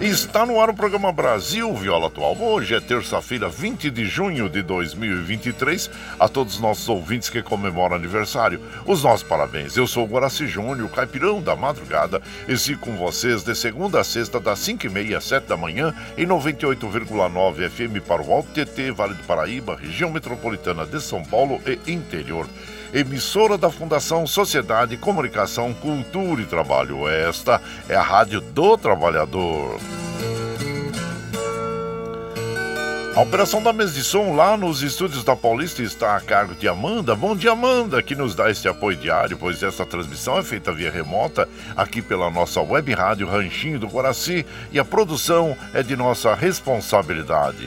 [0.00, 2.36] Está no ar o programa Brasil Viola Atual.
[2.40, 5.90] Hoje é terça-feira, 20 de junho de 2023.
[6.20, 9.76] A todos os nossos ouvintes que comemoram aniversário, os nossos parabéns.
[9.76, 14.04] Eu sou o Guaraci Júnior, caipirão da madrugada, e sigo com vocês de segunda a
[14.04, 19.14] sexta, das 5h30 às 7 da manhã, em 98,9 FM para o Alto TT, Vale
[19.14, 22.46] do Paraíba, região metropolitana de São Paulo e interior
[22.92, 27.08] emissora da Fundação Sociedade, Comunicação, Cultura e Trabalho.
[27.08, 29.78] Esta é a Rádio do Trabalhador.
[33.18, 36.68] A operação da mesa de som lá nos estúdios da Paulista está a cargo de
[36.68, 37.16] Amanda.
[37.16, 40.88] Bom dia, Amanda, que nos dá este apoio diário, pois esta transmissão é feita via
[40.88, 46.32] remota aqui pela nossa web rádio Ranchinho do Guaraci e a produção é de nossa
[46.32, 47.66] responsabilidade.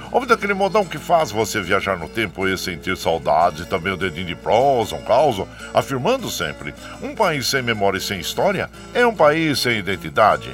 [0.11, 3.97] Ouve daquele modão que faz você viajar no tempo e sentir saudades, e também o
[3.97, 5.41] dedinho de prosa, um caos,
[5.73, 10.49] afirmando sempre: um país sem memória e sem história é um país sem identidade.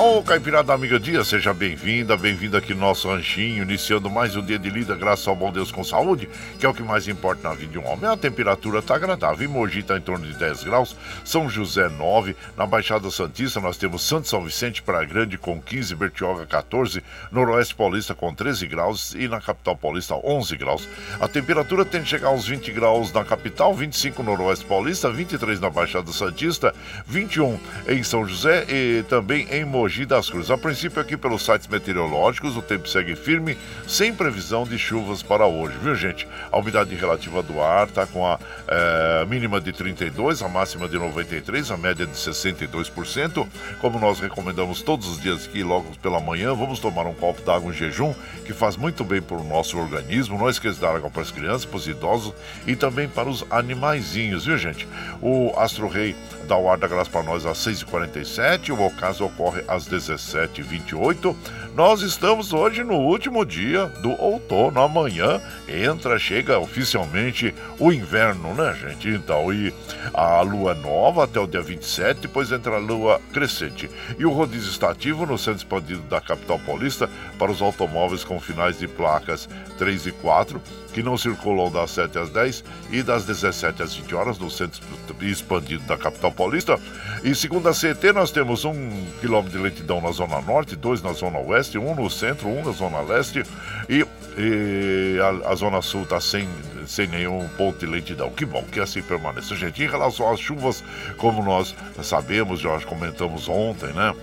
[0.00, 4.58] Ô, Caipirada Amiga Dia, seja bem-vinda, bem-vinda aqui no nosso ranchinho, iniciando mais um dia
[4.58, 6.28] de lida, graças ao bom Deus com saúde,
[6.58, 8.10] que é o que mais importa na vida de um homem.
[8.10, 12.34] A temperatura tá agradável, em Mogi está em torno de 10 graus, São José 9,
[12.56, 17.74] na Baixada Santista nós temos Santo São Vicente, Praia Grande com 15, Bertioga 14, Noroeste
[17.76, 20.88] Paulista com 13 graus e na Capital Paulista 11 graus.
[21.20, 25.60] A temperatura tem que chegar aos 20 graus na capital, 25 no Noroeste Paulista, 23
[25.60, 26.74] na Baixada Santista,
[27.06, 27.58] 21
[27.88, 30.50] em São José e também em Mogi Mogi das Cruzes.
[30.50, 33.54] A princípio, aqui pelos sites meteorológicos, o tempo segue firme,
[33.86, 36.26] sem previsão de chuvas para hoje, viu, gente?
[36.50, 40.98] A umidade relativa do ar está com a é, mínima de 32, a máxima de
[40.98, 43.46] 93, a média de 62%.
[43.78, 47.70] Como nós recomendamos todos os dias aqui, logo pela manhã, vamos tomar um copo d'água
[47.70, 48.14] em jejum,
[48.46, 50.38] que faz muito bem para o nosso organismo.
[50.38, 52.32] Não esqueça dar água para as crianças, para os idosos
[52.66, 54.88] e também para os animaizinhos, viu, gente?
[55.20, 56.16] O Astro Rei
[56.48, 61.34] dá o ar da graça para nós às 6h47, o ocaso ocorre às 17h28.
[61.74, 64.80] Nós estamos hoje no último dia do outono.
[64.80, 69.08] Amanhã entra, chega oficialmente o inverno, né, gente?
[69.08, 69.74] Então, e
[70.12, 73.90] a lua nova até o dia 27, depois entra a lua crescente.
[74.18, 78.38] E o rodízio está ativo no centro expandido da capital paulista para os automóveis com
[78.38, 80.62] finais de placas 3 e 4
[80.94, 84.80] que não circulam das 7 às 10 e das 17 às 20 horas no centro
[85.20, 86.78] expandido da capital paulista.
[87.24, 91.12] E segundo a CET, nós temos um quilômetro de lentidão na zona norte, dois na
[91.12, 93.42] zona oeste, um no centro, um na zona leste
[93.88, 94.06] e,
[94.38, 96.48] e a, a, zona sul está sem,
[96.86, 98.30] sem nenhum ponto de lentidão.
[98.30, 99.82] Que bom que assim permaneça, gente.
[99.82, 100.84] Em relação às chuvas,
[101.16, 104.14] como nós sabemos, já comentamos ontem, né?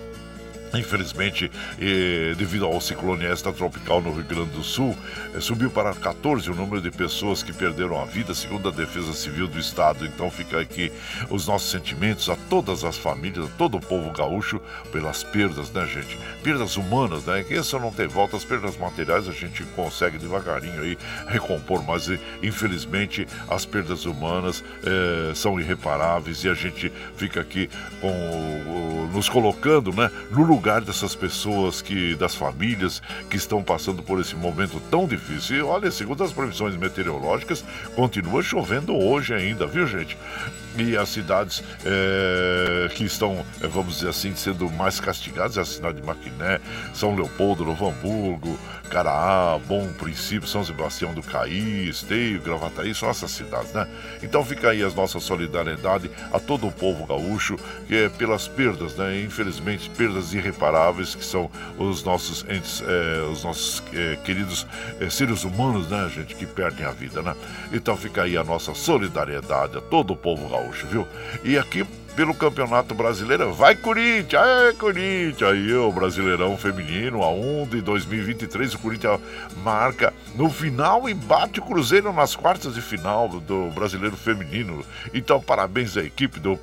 [0.73, 1.51] Infelizmente,
[2.37, 4.95] devido ao ciclone extratropical no Rio Grande do Sul,
[5.35, 9.13] eh, subiu para 14 o número de pessoas que perderam a vida, segundo a Defesa
[9.13, 10.05] Civil do Estado.
[10.05, 10.91] Então fica aqui
[11.29, 15.85] os nossos sentimentos a todas as famílias, a todo o povo gaúcho pelas perdas, né,
[15.85, 16.17] gente?
[16.43, 17.43] Perdas humanas, né?
[17.43, 20.97] Que isso não tem volta, as perdas materiais a gente consegue devagarinho aí
[21.27, 27.69] recompor, mas eh, infelizmente as perdas humanas eh, são irreparáveis e a gente fica aqui
[27.99, 34.03] com, nos colocando, né, no lugar lugar dessas pessoas que das famílias que estão passando
[34.03, 35.55] por esse momento tão difícil.
[35.55, 37.65] E olha, segundo as previsões meteorológicas,
[37.95, 40.15] continua chovendo hoje ainda, viu, gente?
[40.77, 45.65] E as cidades é, que estão, eh, vamos dizer assim, sendo mais castigadas é a
[45.65, 46.61] cidade de Maquiné,
[46.93, 48.57] São Leopoldo, Novo Hamburgo,
[48.91, 53.87] Caraá, Bom Princípio, São Sebastião do Caí, Esteio, Gravataí, são essas cidades, né?
[54.21, 57.57] Então fica aí a nossa solidariedade a todo o povo gaúcho,
[57.87, 59.21] que é pelas perdas, né?
[59.21, 64.67] Infelizmente, perdas irreparáveis, que são os nossos entes, é, os nossos é, queridos
[64.99, 67.33] é, seres humanos, né, gente, que perdem a vida, né?
[67.71, 71.07] Então fica aí a nossa solidariedade a todo o povo gaúcho, viu?
[71.45, 71.85] E aqui
[72.15, 73.53] pelo Campeonato Brasileiro.
[73.53, 74.41] Vai Corinthians!
[74.41, 75.51] É Corinthians!
[75.51, 79.19] Aí o Brasileirão Feminino, a 1 de 2023, o Corinthians
[79.63, 84.85] marca no final e bate o Cruzeiro nas quartas de final do Brasileiro Feminino.
[85.13, 86.59] Então, parabéns à equipe do,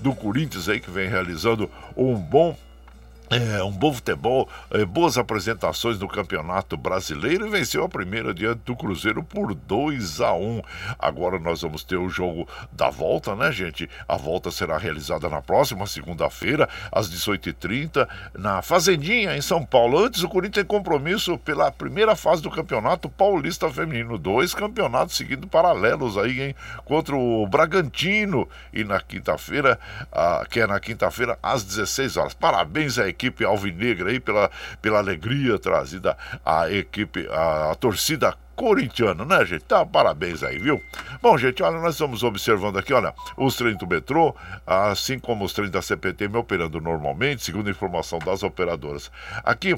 [0.00, 2.56] do Corinthians aí que vem realizando um bom
[3.28, 8.60] é, um bom futebol, é, boas apresentações no Campeonato Brasileiro e venceu a primeira diante
[8.64, 10.62] do Cruzeiro por 2 a 1
[10.96, 13.90] Agora nós vamos ter o jogo da volta, né, gente?
[14.06, 20.04] A volta será realizada na próxima segunda-feira, às 18h30, na Fazendinha, em São Paulo.
[20.04, 24.18] Antes, o Corinthians tem compromisso pela primeira fase do Campeonato Paulista Feminino.
[24.18, 26.54] Dois campeonatos seguindo paralelos aí, hein?
[26.84, 29.78] Contra o Bragantino e na quinta-feira,
[30.48, 32.34] que é na quinta-feira, às 16 horas.
[32.34, 34.50] Parabéns aí equipe alvinegra aí pela,
[34.82, 39.64] pela alegria trazida à equipe, à, à torcida corintiana, né, gente?
[39.64, 40.80] Tá, parabéns aí, viu?
[41.20, 44.34] Bom, gente, olha, nós estamos observando aqui, olha, os trens do metrô,
[44.66, 49.10] assim como os trens da CPTM operando normalmente, segundo a informação das operadoras.
[49.44, 49.74] Aqui,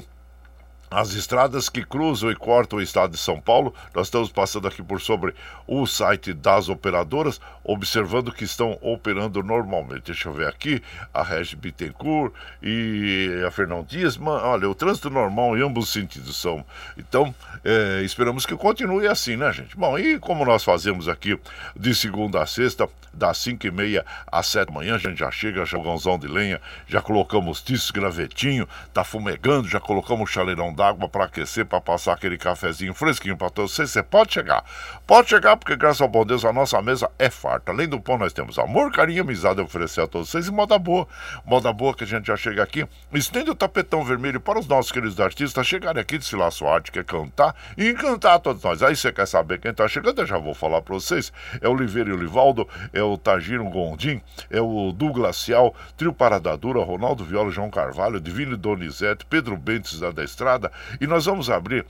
[0.89, 4.81] as estradas que cruzam e cortam o estado de São Paulo, nós estamos passando aqui
[4.81, 5.35] por sobre
[5.67, 10.05] o site das operadoras, observando que estão operando normalmente.
[10.07, 10.81] Deixa eu ver aqui,
[11.13, 12.33] a Regi Bittencourt
[12.63, 16.65] e a Fernão Dias, olha, o trânsito normal em ambos os sentidos são.
[16.97, 17.33] Então,
[17.63, 19.77] é, esperamos que continue assim, né, gente?
[19.77, 21.39] Bom, e como nós fazemos aqui
[21.75, 25.31] de segunda a sexta, das 5 e meia às 7 da manhã, a gente já
[25.31, 31.25] chega, jogãozão de lenha, já colocamos tiço, gravetinho, tá fumegando, já colocamos chaleirão d'água para
[31.25, 33.91] aquecer, para passar aquele cafezinho fresquinho para todos vocês.
[33.91, 34.63] Você pode chegar.
[35.05, 37.73] Pode chegar, porque graças ao bom Deus a nossa mesa é farta.
[37.73, 40.79] Além do pão, nós temos amor, carinho, amizade a oferecer a todos vocês e moda
[40.79, 41.05] boa.
[41.45, 42.87] Moda boa que a gente já chega aqui.
[43.13, 47.03] Estende o tapetão vermelho para os nossos queridos artistas chegarem aqui, desfilar sua arte, quer
[47.03, 48.81] cantar e encantar a todos nós.
[48.81, 50.21] Aí você quer saber quem está chegando?
[50.21, 51.33] Eu já vou falar para vocês.
[51.59, 56.13] É o Oliveira e o Livaldo, é o Tagiro Gondim, é o Douglas Cial, Trio
[56.13, 60.68] Paradadura, Ronaldo Viola, João Carvalho, Divino Donizete, Pedro Bentes da Estrada,
[60.99, 61.85] e nós vamos abrir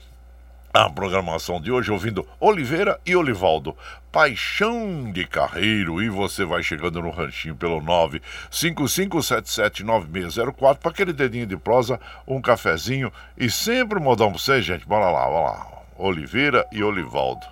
[0.72, 3.76] a programação de hoje ouvindo Oliveira e Olivaldo.
[4.12, 6.00] Paixão de Carreiro.
[6.02, 13.12] E você vai chegando no ranchinho pelo 955779604 para aquele dedinho de prosa, um cafezinho
[13.36, 14.86] e sempre um modão pra você, gente.
[14.86, 15.66] Bora lá, bora lá.
[15.98, 17.46] Oliveira e Olivaldo.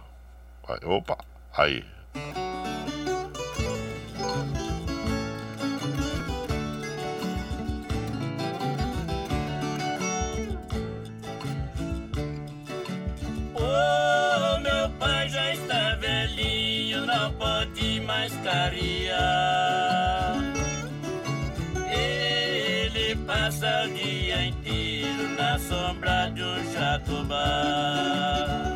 [0.85, 1.19] Opa,
[1.57, 1.85] aí.
[18.49, 19.21] Caria.
[21.91, 28.68] Ele passa o dia inteiro na sombra de um jatobá.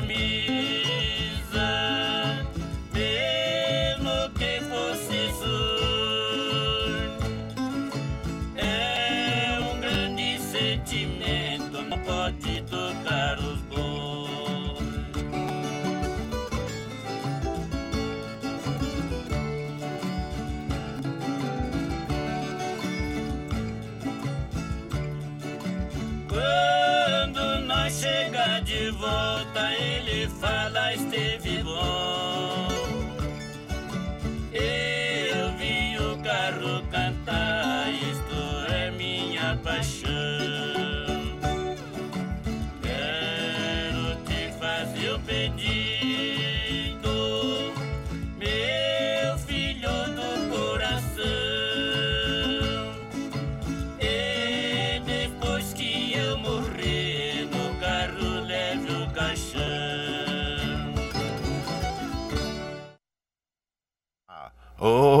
[0.00, 0.83] Me.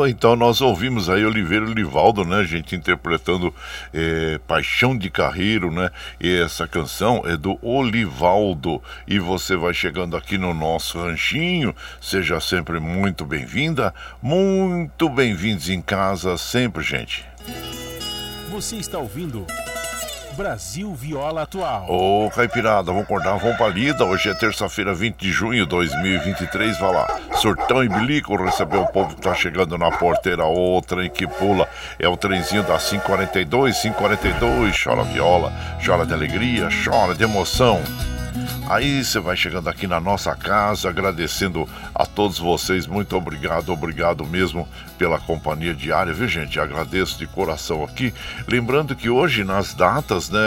[0.06, 3.54] Então nós ouvimos aí Oliveira Livaldo, né, gente, interpretando
[3.92, 5.90] é, Paixão de Carreiro, né?
[6.20, 8.82] E essa canção é do Olivaldo.
[9.06, 15.80] E você vai chegando aqui no nosso ranchinho, seja sempre muito bem-vinda, muito bem-vindos em
[15.80, 17.24] casa sempre, gente.
[18.50, 19.46] Você está ouvindo
[20.34, 21.86] Brasil Viola Atual.
[21.88, 24.04] Ô, Caipirada, vamos acordar, vamos pra lida.
[24.04, 26.78] Hoje é terça-feira, 20 de junho de 2023.
[26.78, 30.44] Vai lá, surtão e bilico, receber o povo que tá chegando na porteira.
[30.44, 34.82] O trem que pula é o trenzinho da 542, 542.
[34.82, 35.52] Chora viola,
[35.84, 37.80] chora de alegria, chora de emoção.
[38.68, 42.86] Aí você vai chegando aqui na nossa casa, agradecendo a todos vocês.
[42.86, 44.66] Muito obrigado, obrigado mesmo
[44.98, 46.58] pela companhia diária, viu gente?
[46.58, 48.12] Agradeço de coração aqui.
[48.48, 50.40] Lembrando que hoje, nas datas, né,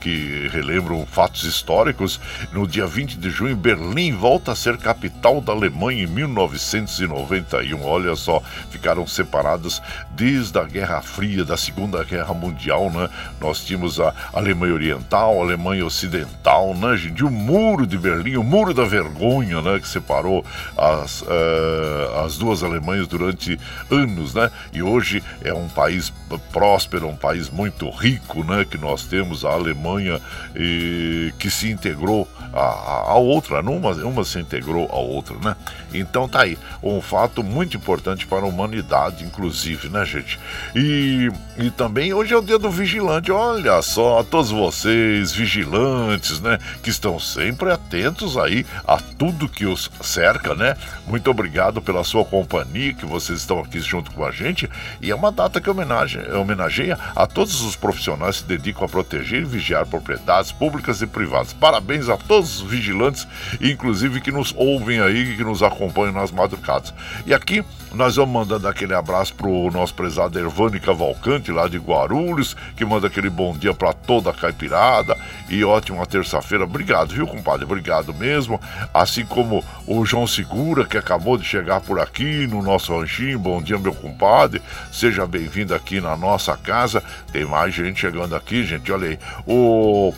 [0.00, 2.20] que relembram fatos históricos,
[2.52, 7.84] no dia 20 de junho, Berlim volta a ser capital da Alemanha em 1991.
[7.84, 13.08] Olha só, ficaram separados desde a Guerra Fria, da Segunda Guerra Mundial, né?
[13.40, 17.24] Nós tínhamos a Alemanha Oriental, a Alemanha Ocidental, né, gente?
[17.24, 19.78] O muro de Berlim, o muro da vergonha, né?
[19.78, 20.44] Que separou
[20.76, 23.58] as, uh, as duas Alemanhas durante
[23.90, 24.50] anos, né?
[24.72, 26.12] E hoje é um país
[26.52, 28.64] próspero, um país muito rico, né?
[28.64, 30.20] Que nós temos a Alemanha
[30.54, 35.56] e, que se integrou a, a outra, uma, uma se integrou à outra, né?
[35.92, 40.38] Então tá aí, um fato muito importante para a humanidade, inclusive, né, gente?
[40.74, 46.58] E, e também hoje é o dia do vigilante, olha só, todos vocês, vigilantes, né,
[46.82, 50.76] que estão sempre atentos aí a tudo que os cerca, né?
[51.06, 54.68] Muito obrigado pela sua companhia, que vocês estão aqui junto com a gente.
[55.00, 58.88] E é uma data que homenageia, homenageia a todos os profissionais que se dedicam a
[58.88, 61.52] proteger e vigiar propriedades públicas e privadas.
[61.52, 63.26] Parabéns a todos os vigilantes,
[63.60, 66.94] inclusive que nos ouvem aí, que nos acompanham nas madrugadas.
[67.26, 72.56] E aqui nós vamos mandando aquele abraço pro nosso prezado Ervani Cavalcante, lá de Guarulhos,
[72.76, 75.16] que manda aquele bom dia para toda a caipirada
[75.48, 76.64] e ótima terça-feira.
[76.64, 77.64] Obrigado, viu, compadre?
[77.64, 78.60] Obrigado mesmo.
[78.92, 83.38] Assim como o João Segura, que acabou de chegar por aqui no nosso ranchinho.
[83.62, 84.62] Dia, meu compadre.
[84.92, 87.02] Seja bem-vindo aqui na nossa casa.
[87.32, 88.90] Tem mais gente chegando aqui, gente.
[88.92, 89.18] Olha aí.
[89.46, 90.12] O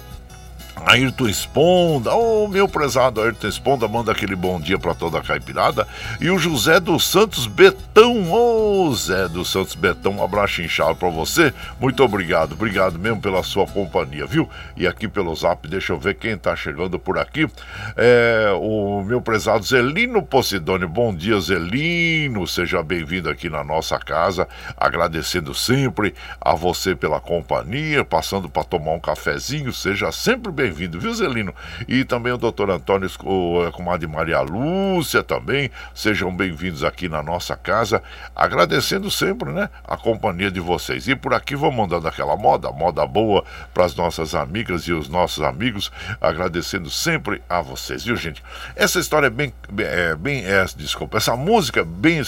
[0.84, 5.22] Ayrton Esponda, ô oh, meu prezado Ayrton Esponda, manda aquele bom dia para toda a
[5.22, 5.88] caipirada.
[6.20, 10.96] E o José dos Santos Betão, ô oh, Zé dos Santos Betão, um abraço inchado
[10.96, 11.52] para você.
[11.80, 14.48] Muito obrigado, obrigado mesmo pela sua companhia, viu?
[14.76, 17.48] E aqui pelo zap, deixa eu ver quem tá chegando por aqui.
[17.96, 24.46] É o meu prezado Zelino Posidônio, bom dia Zelino, seja bem-vindo aqui na nossa casa.
[24.76, 30.98] Agradecendo sempre a você pela companhia, passando para tomar um cafezinho, seja sempre bem bem-vindo,
[30.98, 31.54] viu, Zelino?
[31.86, 33.08] E também o doutor Antônio,
[33.66, 38.02] a comadre Maria Lúcia também, sejam bem-vindos aqui na nossa casa,
[38.34, 41.06] agradecendo sempre, né, a companhia de vocês.
[41.06, 45.08] E por aqui vou mandando aquela moda, moda boa para as nossas amigas e os
[45.08, 48.42] nossos amigos, agradecendo sempre a vocês, viu, gente?
[48.74, 52.22] Essa história é bem, é, bem é, desculpa, essa música é bem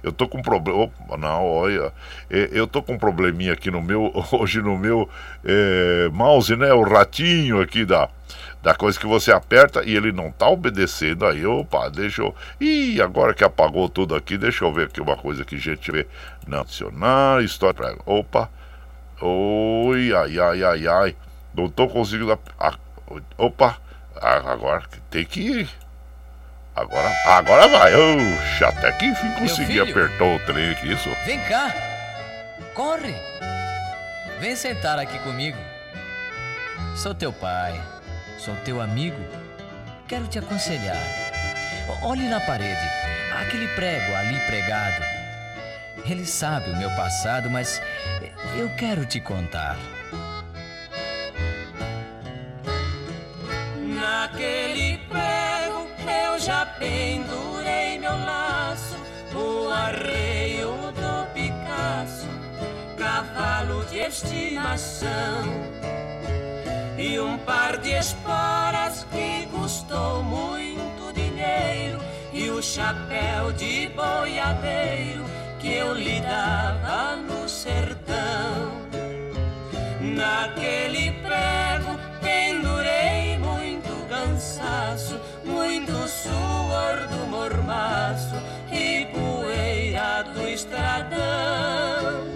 [0.01, 0.89] Eu tô com problema.
[1.17, 1.91] Não, olha.
[2.29, 4.11] Eu tô com um probleminha aqui no meu.
[4.31, 5.09] Hoje no meu
[5.43, 6.71] é, mouse, né?
[6.73, 8.09] O ratinho aqui da,
[8.61, 12.35] da coisa que você aperta e ele não tá obedecendo, aí, opa, deixa eu.
[12.59, 15.91] Ih, agora que apagou tudo aqui, deixa eu ver aqui uma coisa que a gente
[15.91, 16.07] vê.
[16.47, 17.97] Nacional, história.
[18.05, 18.49] Opa.
[19.21, 21.15] Oi, ai, ai, ai, ai.
[21.53, 22.37] Não tô conseguindo.
[23.37, 23.77] Opa,
[24.21, 25.69] agora tem que ir.
[26.79, 27.93] Agora, agora vai.
[27.93, 31.09] Oxa, até que enfim consegui apertar o trem aqui, isso.
[31.25, 31.73] Vem cá.
[32.73, 33.13] Corre.
[34.39, 35.57] Vem sentar aqui comigo.
[36.95, 37.77] Sou teu pai.
[38.37, 39.21] Sou teu amigo.
[40.07, 40.95] Quero te aconselhar.
[42.01, 42.87] Olhe na parede,
[43.41, 45.03] aquele prego ali pregado.
[46.05, 47.81] Ele sabe o meu passado, mas
[48.57, 49.75] eu quero te contar.
[53.75, 55.48] Naquele prego
[56.39, 58.95] já pendurei meu laço,
[59.35, 62.27] o arreio do Picasso,
[62.97, 65.09] cavalo de estimação
[66.97, 71.99] e um par de esporas que custou muito dinheiro
[72.31, 75.25] e o chapéu de boiadeiro
[75.59, 78.79] que eu lhe dava no sertão.
[80.01, 81.58] Naquele prego
[87.49, 88.35] mormaço
[88.71, 92.27] e poeira do estradão.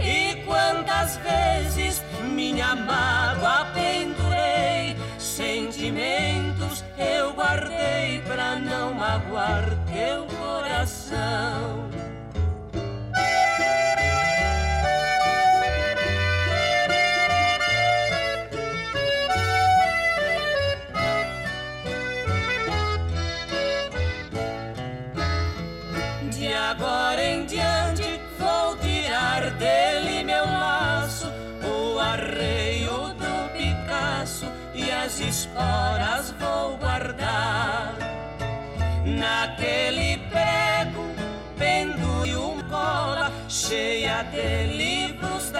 [0.00, 11.85] E quantas vezes minha mágoa pendurei, sentimentos eu guardei pra não magoar teu coração.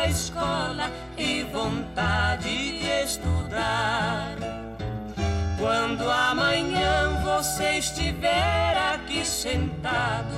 [0.09, 4.37] Escola e vontade de estudar.
[5.59, 10.35] Quando amanhã você estiver aqui sentado,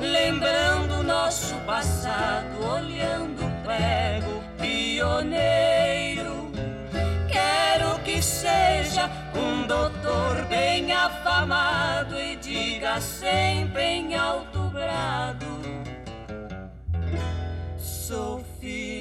[0.00, 6.50] lembrando nosso passado, olhando o prego pioneiro.
[7.30, 15.46] Quero que seja um doutor bem afamado e diga sempre em alto grado:
[17.78, 18.95] Sou filho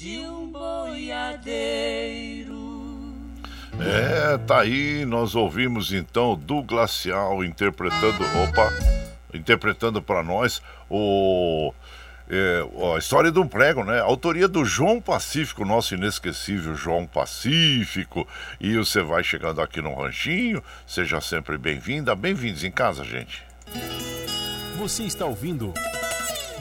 [0.00, 1.50] de um boiadeiro.
[3.78, 8.24] É, tá aí, nós ouvimos então do Glacial interpretando.
[8.42, 8.72] Opa!
[9.32, 11.72] interpretando para nós o
[12.28, 14.00] é, a história de um prego, né?
[14.00, 18.26] A autoria do João Pacífico, nosso inesquecível João Pacífico.
[18.58, 22.16] E você vai chegando aqui no Ranchinho, seja sempre bem-vinda.
[22.16, 23.44] Bem-vindos em casa, gente.
[24.78, 25.74] Você está ouvindo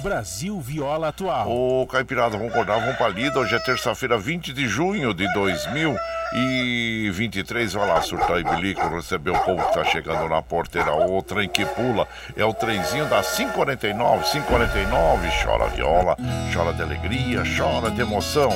[0.02, 1.50] Brasil Viola Atual.
[1.50, 3.38] Ô, Caipirada, vamos acordar, vamos lida.
[3.40, 7.74] Hoje é terça-feira, 20 de junho de 2023.
[7.74, 10.94] Vai lá, surtar e bilico, receber o povo que tá chegando na porteira.
[10.94, 15.30] O trem que pula é o trenzinho da 549, 549.
[15.44, 16.16] Chora viola,
[16.54, 18.54] chora de alegria, chora de emoção.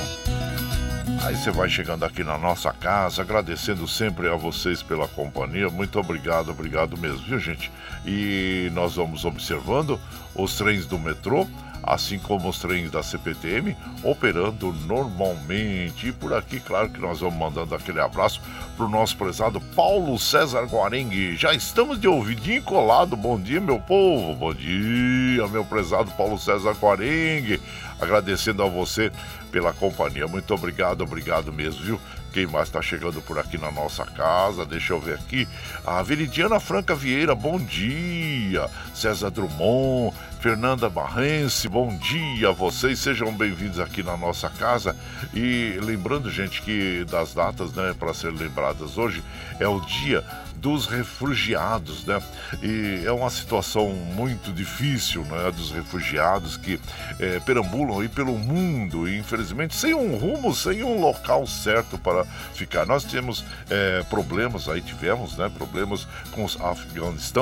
[1.25, 5.69] Aí você vai chegando aqui na nossa casa, agradecendo sempre a vocês pela companhia.
[5.69, 7.71] Muito obrigado, obrigado mesmo, viu, gente?
[8.06, 9.97] E nós vamos observando
[10.36, 11.48] os trens do metrô,
[11.84, 16.08] assim como os trens da CPTM, operando normalmente.
[16.08, 18.41] E por aqui, claro que nós vamos mandando aquele abraço
[18.78, 21.36] para o nosso prezado Paulo César Guarengue.
[21.36, 23.17] Já estamos de ouvidinho colado.
[23.17, 24.34] Bom dia, meu povo.
[24.34, 27.62] Bom dia, meu prezado Paulo César Guarengue.
[28.00, 29.12] Agradecendo a você
[29.52, 30.28] pela companhia.
[30.28, 32.00] Muito obrigado, obrigado mesmo, viu?
[32.34, 34.65] Quem mais está chegando por aqui na nossa casa?
[34.65, 35.48] Deixa eu ver aqui.
[35.86, 38.67] A Veridiana Franca Vieira, bom dia.
[38.91, 42.98] César Drummond, Fernanda Barrense, bom dia a vocês.
[42.98, 44.96] Sejam bem-vindos aqui na nossa casa.
[45.32, 49.24] E lembrando, gente, que das datas, né, para serem lembradas hoje,
[49.60, 50.26] é o dia
[50.63, 52.23] dos refugiados, né?
[52.62, 55.52] E é uma situação muito difícil, né?
[55.52, 56.80] Dos refugiados que
[57.19, 62.23] é, perambulam aí pelo mundo e infelizmente sem um rumo, sem um local certo para
[62.54, 62.86] ficar.
[62.86, 65.52] Nós temos é, problemas aí, tivemos, né?
[65.54, 67.34] Problemas com os afegãos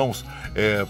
[0.56, 0.84] é,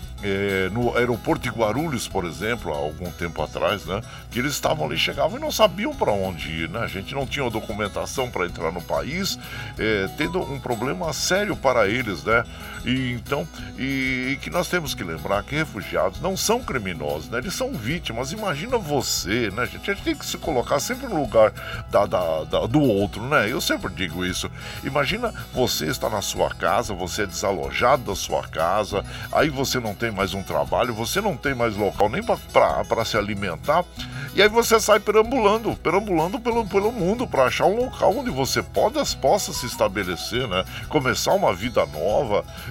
[0.73, 4.01] no aeroporto de Guarulhos, por exemplo, há algum tempo atrás, né?
[4.31, 6.79] Que eles estavam ali, chegavam e não sabiam para onde ir, né?
[6.79, 9.39] A gente não tinha documentação para entrar no país,
[10.17, 12.45] tendo um problema sério para eles, né?
[12.85, 13.47] E então,
[13.79, 17.39] e, e, que nós temos que lembrar que refugiados não são criminosos, né?
[17.39, 18.33] Eles são vítimas.
[18.33, 19.91] Imagina você, né, gente?
[19.91, 21.53] A gente tem que se colocar sempre no lugar
[21.91, 23.51] da, da, da, do outro, né?
[23.51, 24.51] Eu sempre digo isso.
[24.83, 29.95] Imagina você estar na sua casa, você é desalojado da sua casa, aí você não
[29.95, 33.85] tem mais um trabalho, você não tem mais local nem para se alimentar,
[34.35, 38.63] e aí você sai perambulando, perambulando pelo, pelo mundo para achar um local onde você
[38.63, 40.65] pode, possa se estabelecer, né?
[40.89, 42.12] Começar uma vida nova,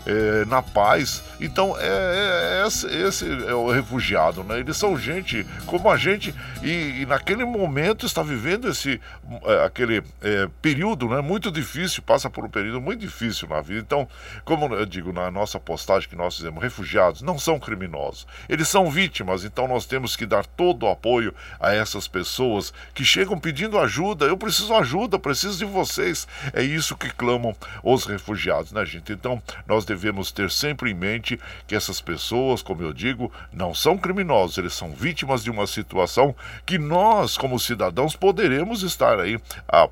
[0.06, 1.23] é, na paz.
[1.39, 4.60] Então, é, é, esse, esse, é o refugiado, né?
[4.60, 8.99] Eles são gente como a gente e, e naquele momento está vivendo esse
[9.43, 11.21] é, aquele é, período, né?
[11.21, 13.80] Muito difícil, passa por um período muito difícil na vida.
[13.80, 14.08] Então,
[14.43, 18.89] como eu digo na nossa postagem que nós fizemos, refugiados não são criminosos, eles são
[18.89, 19.43] vítimas.
[19.43, 24.25] Então, nós temos que dar todo o apoio a essas pessoas que chegam pedindo ajuda.
[24.25, 26.27] Eu preciso ajuda, preciso de vocês.
[26.54, 29.13] É isso que clamam os refugiados, né, gente?
[29.21, 33.95] Então, nós devemos ter sempre em mente que essas pessoas, como eu digo, não são
[33.95, 39.88] criminosos, eles são vítimas de uma situação que nós, como cidadãos, poderemos estar aí a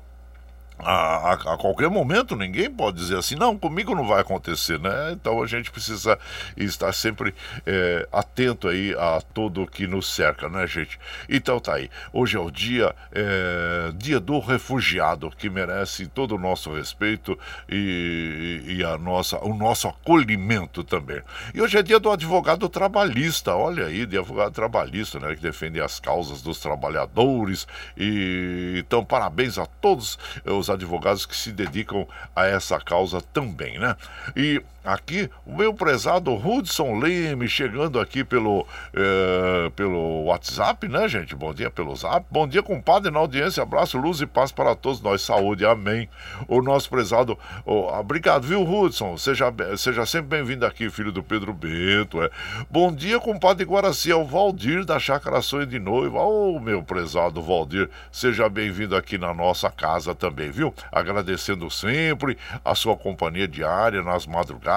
[0.84, 5.12] a, a, a, qualquer momento ninguém pode dizer assim, não, comigo não vai acontecer, né?
[5.12, 6.18] Então a gente precisa
[6.56, 7.34] estar sempre
[7.66, 10.98] é, atento aí a tudo que nos cerca, né, gente?
[11.28, 11.90] Então tá aí.
[12.12, 17.38] Hoje é o dia, é, dia do refugiado, que merece todo o nosso respeito
[17.68, 21.20] e, e, a nossa, o nosso acolhimento também.
[21.54, 25.34] E hoje é dia do advogado trabalhista, olha aí, de advogado trabalhista, né?
[25.34, 27.66] Que defende as causas dos trabalhadores.
[27.96, 33.96] E então, parabéns a todos os advogados que se dedicam a essa causa também, né?
[34.36, 41.34] E aqui o meu prezado Hudson Leme chegando aqui pelo, é, pelo WhatsApp, né, gente?
[41.34, 42.24] Bom dia pelo Zap.
[42.30, 43.62] Bom dia, compadre, na audiência.
[43.62, 45.22] Abraço, luz e paz para todos nós.
[45.22, 46.08] Saúde, amém.
[46.48, 47.38] O nosso prezado.
[47.64, 49.16] Oh, obrigado, viu, Hudson?
[49.16, 52.22] Seja, seja sempre bem-vindo aqui, filho do Pedro Bento.
[52.22, 52.30] É.
[52.70, 56.18] Bom dia, compadre Guaraci, é o Valdir da Chácara Sonho de Noiva.
[56.20, 60.72] Ô, oh, meu prezado Valdir, seja bem-vindo aqui na nossa casa também, viu?
[60.90, 64.69] Agradecendo sempre a sua companhia diária nas madrugadas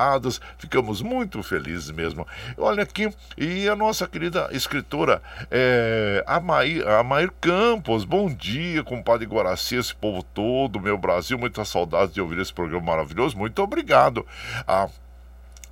[0.57, 2.27] ficamos muito felizes mesmo.
[2.57, 9.75] Olha aqui, e a nossa querida escritora é, Amair, Amair Campos, bom dia, compadre Guaraci,
[9.75, 14.25] esse povo todo, meu Brasil, muitas saudades de ouvir esse programa maravilhoso, muito obrigado.
[14.67, 14.89] A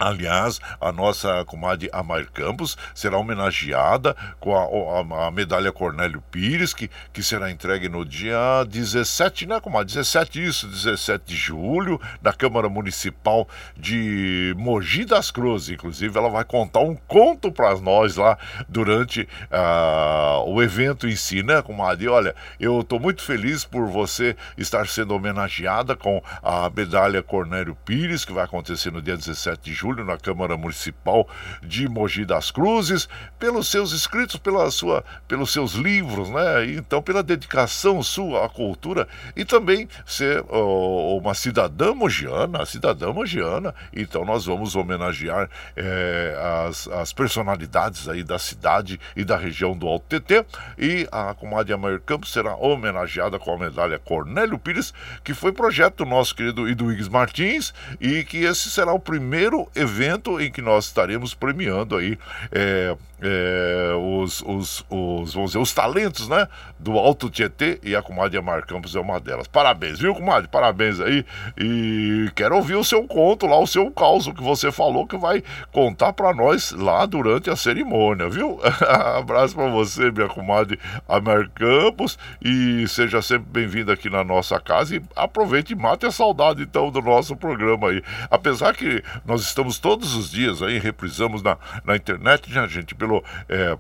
[0.02, 6.74] Aliás, a nossa comadre Amair Campos será homenageada com a, a, a, medalha Cornélio Pires,
[6.74, 9.94] que, que será entregue no dia 17, né, comadre?
[9.94, 15.70] 17, isso, 17 de julho, na Câmara Municipal de Mogi das Cruzes.
[15.70, 21.44] Inclusive, ela vai contar um conto para nós lá durante uh, o evento em si,
[21.44, 22.08] né, comadre?
[22.08, 28.26] Olha, eu estou muito feliz por você estar sendo homenageada com a medalha Cornélio Pires,
[28.26, 31.28] que vai acontecer no dia 17 de julho julho na Câmara Municipal
[31.62, 36.66] de Mogi das Cruzes, pelos seus escritos, pela sua, pelos seus livros, né?
[36.66, 43.76] Então, pela dedicação sua à cultura e também ser oh, uma cidadã mogiana, cidadã mogiana.
[43.94, 49.88] Então, nós vamos homenagear eh, as, as personalidades aí da cidade e da região do
[49.88, 50.46] Alto TT
[50.78, 56.06] e a comadre Amair Campos será homenageada com a medalha Cornélio Pires, que foi projeto
[56.06, 61.34] nosso querido Iduígues Martins e que esse será o primeiro evento em que nós estaremos
[61.34, 62.18] premiando aí
[62.52, 66.48] é, é, os, os, os, vamos dizer, os talentos, né?
[66.80, 69.48] Do Alto Tietê e a comadre Amar Campos é uma delas.
[69.48, 70.48] Parabéns, viu, comadre?
[70.48, 71.24] Parabéns aí.
[71.56, 75.44] E quero ouvir o seu conto lá, o seu caos que você falou que vai
[75.72, 78.60] contar para nós lá durante a cerimônia, viu?
[79.16, 82.18] Abraço para você, minha comadre Amar Campos.
[82.44, 84.96] E seja sempre bem-vinda aqui na nossa casa.
[84.96, 88.02] E aproveite e mate a saudade, então, do nosso programa aí.
[88.32, 92.96] Apesar que nós estamos todos os dias aí, reprisamos na, na internet, né, gente?
[92.96, 93.24] Pelo.
[93.48, 93.78] É,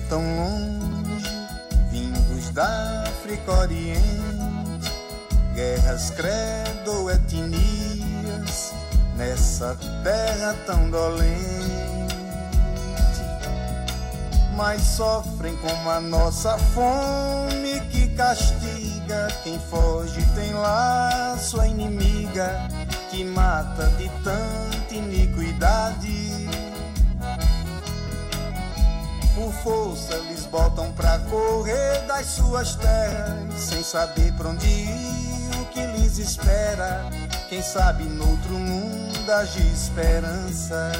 [0.08, 1.30] Tão longe,
[1.90, 4.92] vindos da África Oriente,
[5.54, 8.72] guerras, credo, etnias,
[9.16, 11.68] nessa terra tão dolente.
[14.56, 19.28] Mas sofrem como a nossa fome que castiga.
[19.44, 22.66] Quem foge tem lá sua inimiga
[23.10, 26.27] que mata de tanta iniquidade
[29.38, 35.64] por força lhes botam pra correr das suas terras, sem saber pra onde ir, o
[35.66, 37.08] que lhes espera.
[37.48, 40.90] Quem sabe noutro mundo age esperança.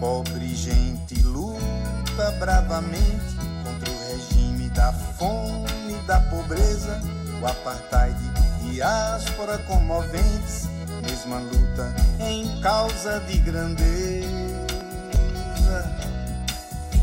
[0.00, 7.00] Pobre gente luta bravamente contra o regime da fome e da pobreza,
[7.40, 8.18] o apartheid
[8.64, 14.28] e diáspora comoventes mesma luta em causa de grandeza.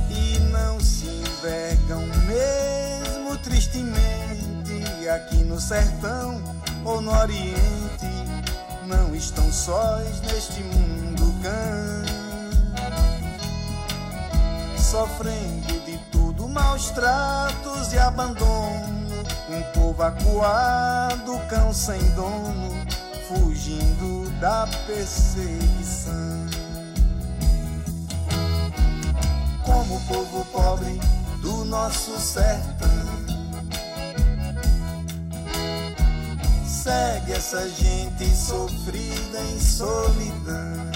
[0.10, 5.07] E não se envergam mesmo tristemente.
[5.10, 6.41] Aqui no sertão
[6.83, 8.07] ou no oriente
[8.86, 12.03] não estão sós neste mundo cã
[14.77, 18.97] sofrendo de tudo maus tratos e abandono.
[19.49, 22.77] Um povo acuado cão sem dono
[23.27, 26.47] fugindo da perseguição.
[29.65, 30.99] Como o povo pobre
[31.41, 32.87] do nosso sertão.
[36.65, 40.87] Segue essa gente sofrida em solidão.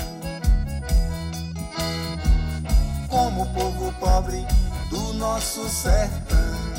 [3.10, 4.46] Como o povo pobre
[4.90, 6.71] do nosso sertão.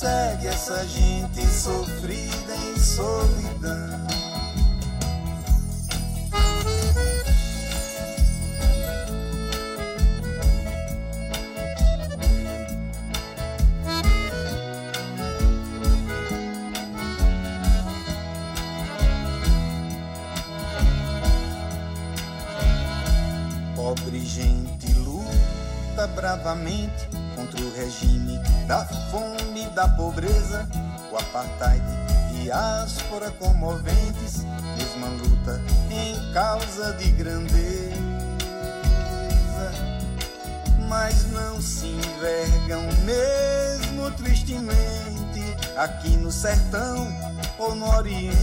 [0.00, 4.00] Segue essa gente sofrida em solidão.
[23.76, 27.06] Pobre gente luta bravamente
[27.50, 30.68] contra o regime da fome da pobreza,
[31.10, 31.82] o apartheid
[32.32, 34.44] e diáspora comoventes,
[34.76, 35.60] mesma luta
[35.90, 37.60] em causa de grandeza.
[40.88, 47.06] Mas não se envergam mesmo tristemente aqui no sertão
[47.58, 48.36] ou no Oriente,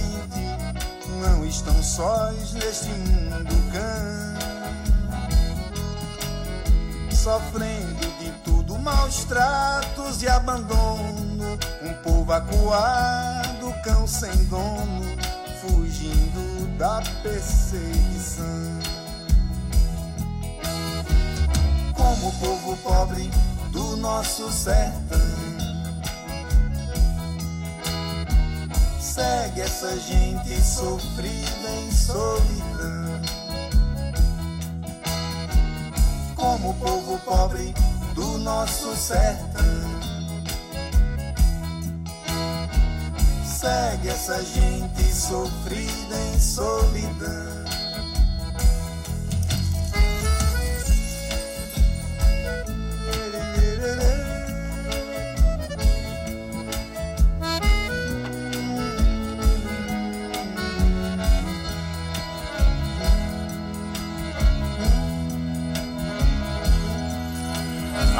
[1.19, 4.27] não estão sós neste mundo cã.
[7.11, 7.96] Sofrendo
[8.87, 15.03] maus tratos e abandono, um povo acuado, cão sem dono,
[15.59, 18.45] fugindo da perseguição.
[21.93, 23.29] Como o povo pobre
[23.73, 25.19] do nosso sertão
[29.01, 33.21] segue essa gente sofrida em solidão.
[36.35, 37.73] Como o povo pobre
[38.17, 39.63] do nosso sertão.
[43.45, 47.66] Segue essa gente sofrida em solidão.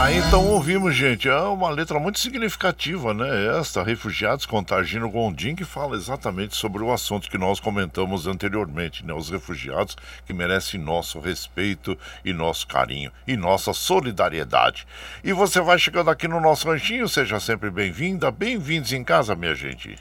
[0.08, 3.60] Aí então ouvimos, gente, é uma letra muito significativa, né?
[3.60, 9.06] Esta, Refugiados com Targino Gondim, que fala exatamente sobre o assunto que nós comentamos anteriormente,
[9.06, 9.14] né?
[9.14, 14.88] Os refugiados que merecem nosso respeito e nosso carinho e nossa solidariedade.
[15.26, 19.56] E você vai chegando aqui no nosso ranchinho, seja sempre bem-vinda, bem-vindos em casa, minha
[19.56, 19.98] gente.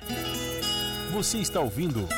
[1.11, 2.09] Você está ouvindo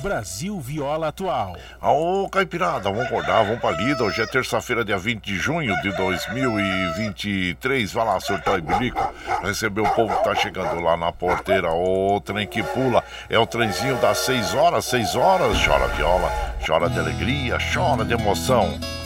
[0.00, 1.56] Brasil Viola Atual.
[1.80, 4.02] Ô, Caipirada, vamos acordar, vamos pra lida.
[4.02, 7.92] Hoje é terça-feira, dia 20 de junho de 2023.
[7.92, 9.14] Vai lá, surtar e bilico.
[9.42, 11.70] Receber o povo que tá chegando lá na porteira.
[11.70, 13.04] Ô, trem que pula.
[13.28, 15.64] É o trenzinho das 6 horas, 6 horas.
[15.64, 16.30] Chora viola,
[16.66, 18.99] chora de alegria, chora de emoção.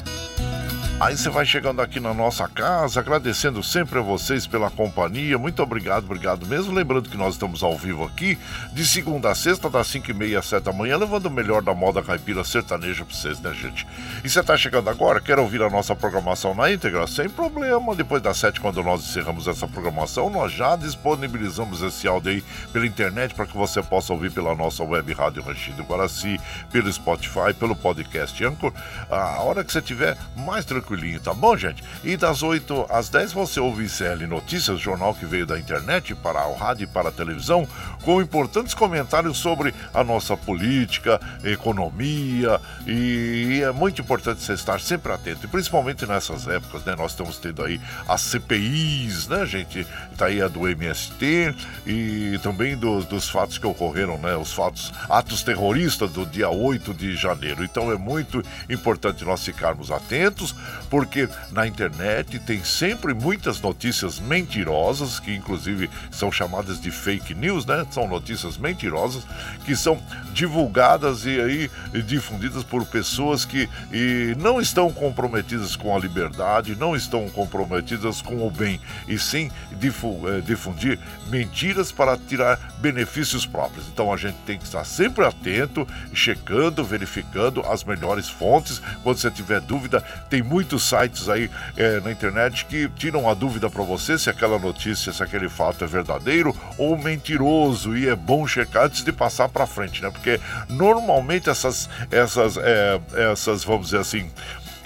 [1.00, 5.36] Aí você vai chegando aqui na nossa casa, agradecendo sempre a vocês pela companhia.
[5.36, 6.72] Muito obrigado, obrigado mesmo.
[6.72, 8.38] Lembrando que nós estamos ao vivo aqui,
[8.72, 11.62] de segunda a sexta, das 5 e meia às 7 da manhã, levando o melhor
[11.62, 13.84] da moda caipira sertaneja pra vocês, né, gente?
[14.22, 17.06] E você tá chegando agora, quer ouvir a nossa programação na íntegra?
[17.08, 17.94] Sem problema.
[17.96, 22.86] Depois das 7, quando nós encerramos essa programação, nós já disponibilizamos esse áudio aí pela
[22.86, 27.74] internet para que você possa ouvir pela nossa web Rádio Ranchido Guaraci, pelo Spotify, pelo
[27.74, 28.72] podcast Anchor.
[29.10, 31.82] A hora que você tiver mais tranquilo tranquilinho, tá bom, gente?
[32.04, 36.46] E das 8 às 10 você ouve ICL Notícias, jornal que veio da internet para
[36.46, 37.66] o rádio e para a televisão,
[38.02, 45.12] com importantes comentários sobre a nossa política, economia e é muito importante você estar sempre
[45.12, 46.94] atento, e principalmente nessas épocas, né?
[46.96, 49.86] Nós estamos tendo aí as CPIs, né, gente?
[50.16, 51.54] Tá aí a do MST
[51.86, 54.36] e também dos, dos fatos que ocorreram, né?
[54.36, 57.64] Os fatos, atos terroristas do dia 8 de janeiro.
[57.64, 60.54] Então é muito importante nós ficarmos atentos,
[60.90, 67.66] porque na internet tem sempre muitas notícias mentirosas, que inclusive são chamadas de fake news,
[67.66, 67.86] né?
[67.90, 69.24] São notícias mentirosas
[69.64, 70.00] que são
[70.32, 71.70] divulgadas e aí
[72.02, 78.46] difundidas por pessoas que e não estão comprometidas com a liberdade, não estão comprometidas com
[78.46, 83.86] o bem, e sim eh, difundir mentiras para tirar benefícios próprios.
[83.88, 88.80] Então a gente tem que estar sempre atento, checando, verificando as melhores fontes.
[89.02, 93.68] Quando você tiver dúvida, tem muitos sites aí é, na internet que tiram a dúvida
[93.68, 97.94] para você se aquela notícia, se aquele fato é verdadeiro ou mentiroso.
[97.96, 100.10] E é bom checar antes de passar para frente, né?
[100.10, 103.00] Porque normalmente essas, essas, é,
[103.30, 104.30] essas, vamos dizer assim,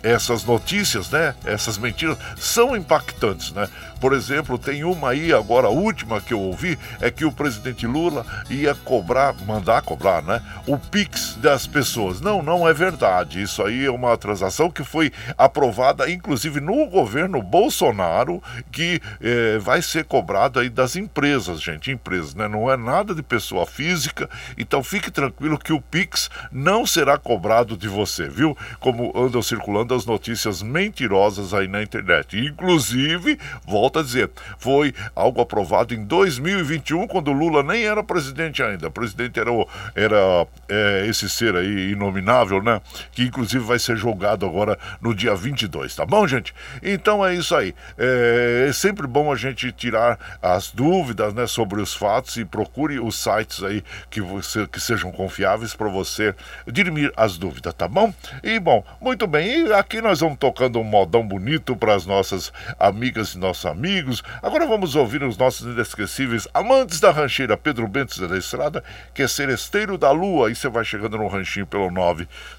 [0.02, 1.34] essas notícias, né?
[1.44, 3.68] Essas mentiras são impactantes, né?
[4.00, 7.86] Por exemplo, tem uma aí, agora a última que eu ouvi, é que o presidente
[7.86, 10.40] Lula ia cobrar, mandar cobrar, né?
[10.66, 12.20] O Pix das pessoas.
[12.20, 13.42] Não, não é verdade.
[13.42, 19.82] Isso aí é uma transação que foi aprovada, inclusive no governo Bolsonaro, que eh, vai
[19.82, 21.90] ser cobrado aí das empresas, gente.
[21.90, 22.46] Empresas, né?
[22.48, 24.28] Não é nada de pessoa física.
[24.56, 28.56] Então fique tranquilo que o Pix não será cobrado de você, viu?
[28.80, 32.38] Como andam circulando as notícias mentirosas aí na internet.
[32.38, 38.62] Inclusive, volta volto a dizer, foi algo aprovado em 2021, quando Lula nem era presidente
[38.62, 38.88] ainda.
[38.88, 39.50] O presidente era,
[39.94, 42.80] era é, esse ser aí inominável, né?
[43.12, 46.54] Que inclusive vai ser julgado agora no dia 22, tá bom, gente?
[46.82, 47.74] Então é isso aí.
[47.96, 53.00] É, é sempre bom a gente tirar as dúvidas, né, sobre os fatos e procure
[53.00, 56.34] os sites aí que, você, que sejam confiáveis para você
[56.66, 58.12] dirimir as dúvidas, tá bom?
[58.42, 62.52] E bom, muito bem, e aqui nós vamos tocando um modão bonito para as nossas
[62.78, 64.24] amigas e nossos amigos amigos.
[64.42, 68.82] Agora vamos ouvir os nossos inesquecíveis amantes da rancheira Pedro Bentes da Estrada,
[69.14, 70.48] que é seresteiro da lua.
[70.48, 71.88] Aí você vai chegando no ranchinho pelo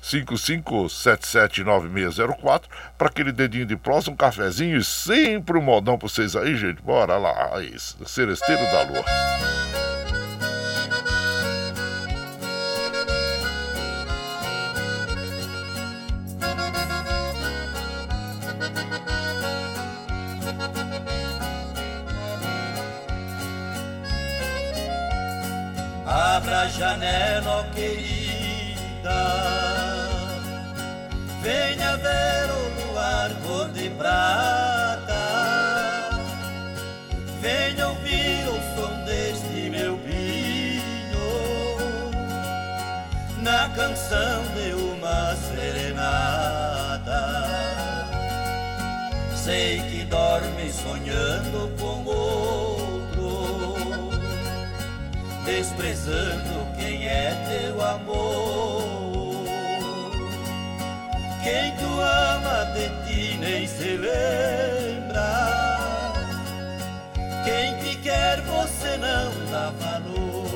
[0.02, 2.62] 955779604
[2.98, 6.82] para aquele dedinho de prosa, um cafezinho e sempre um modão para vocês aí, gente.
[6.82, 9.04] Bora lá, isso, seresteiro da lua.
[26.36, 29.20] Abra a janela, oh querida.
[31.42, 32.39] Venha ver
[55.60, 59.44] desprezando quem é teu amor.
[61.44, 65.30] Quem tu ama de ti nem se lembra.
[67.44, 70.50] Quem te quer você não dá valor.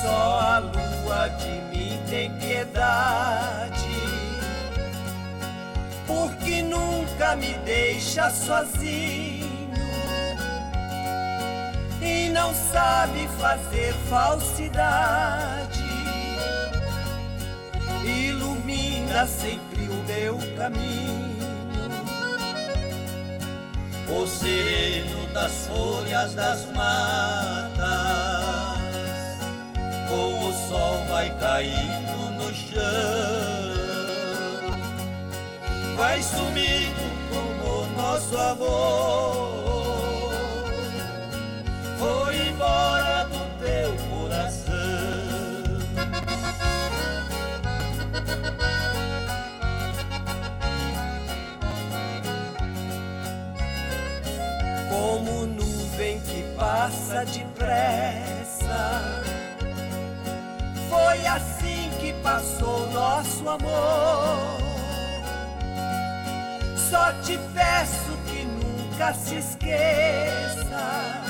[0.00, 3.77] Só a lua de mim tem piedade
[6.62, 9.48] nunca me deixa sozinho.
[12.00, 15.88] E não sabe fazer falsidade.
[18.04, 21.36] Ilumina sempre o meu caminho,
[24.08, 27.78] o sereno das folhas das matas,
[30.08, 33.77] com o sol vai caindo no chão
[35.98, 40.30] vai sumindo como nosso amor.
[41.98, 44.74] Foi embora do teu coração.
[54.88, 59.02] Como nuvem que passa depressa,
[60.88, 64.67] foi assim que passou nosso amor
[66.90, 71.22] só te peço que nunca se esqueça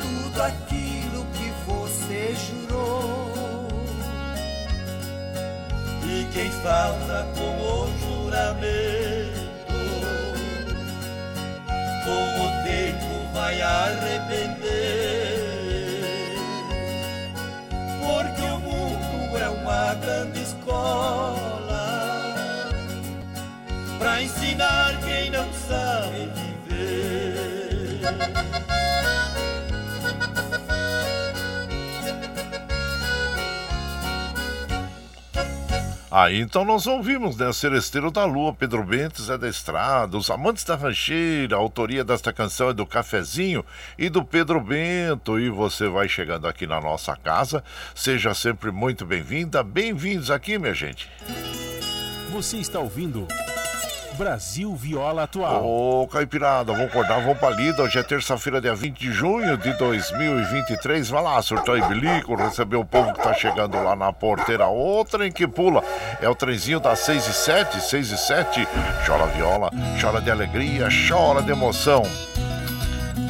[0.00, 3.68] tudo aquilo que você jurou.
[6.04, 9.46] E quem falta com o juramento,
[12.04, 14.76] com o tempo vai arrepender.
[18.00, 21.65] Porque o mundo é uma grande escola
[24.06, 26.30] pra ensinar quem não sabe
[26.68, 28.00] viver.
[36.08, 37.52] Aí então nós ouvimos, né?
[37.52, 42.32] Celesteiro da Lua, Pedro Bentes é da Estrada, Os Amantes da Rancheira, a autoria desta
[42.32, 43.66] canção é do Cafezinho
[43.98, 45.40] e do Pedro Bento.
[45.40, 50.74] E você vai chegando aqui na nossa casa, seja sempre muito bem-vinda, bem-vindos aqui, minha
[50.74, 51.10] gente.
[52.30, 53.26] Você está ouvindo.
[54.16, 55.62] Brasil Viola Atual.
[55.64, 57.82] Ô, Caipirada, vamos acordar, vamos pra lida.
[57.82, 61.08] Hoje é terça-feira, dia 20 de junho de 2023.
[61.10, 64.66] Vai lá, surtou e bilico, receber o povo que tá chegando lá na porteira.
[64.66, 65.84] Outra em que pula.
[66.20, 68.68] É o trenzinho das 6 e 7, 6 e 7.
[69.06, 72.02] Chora viola, chora de alegria, chora de emoção.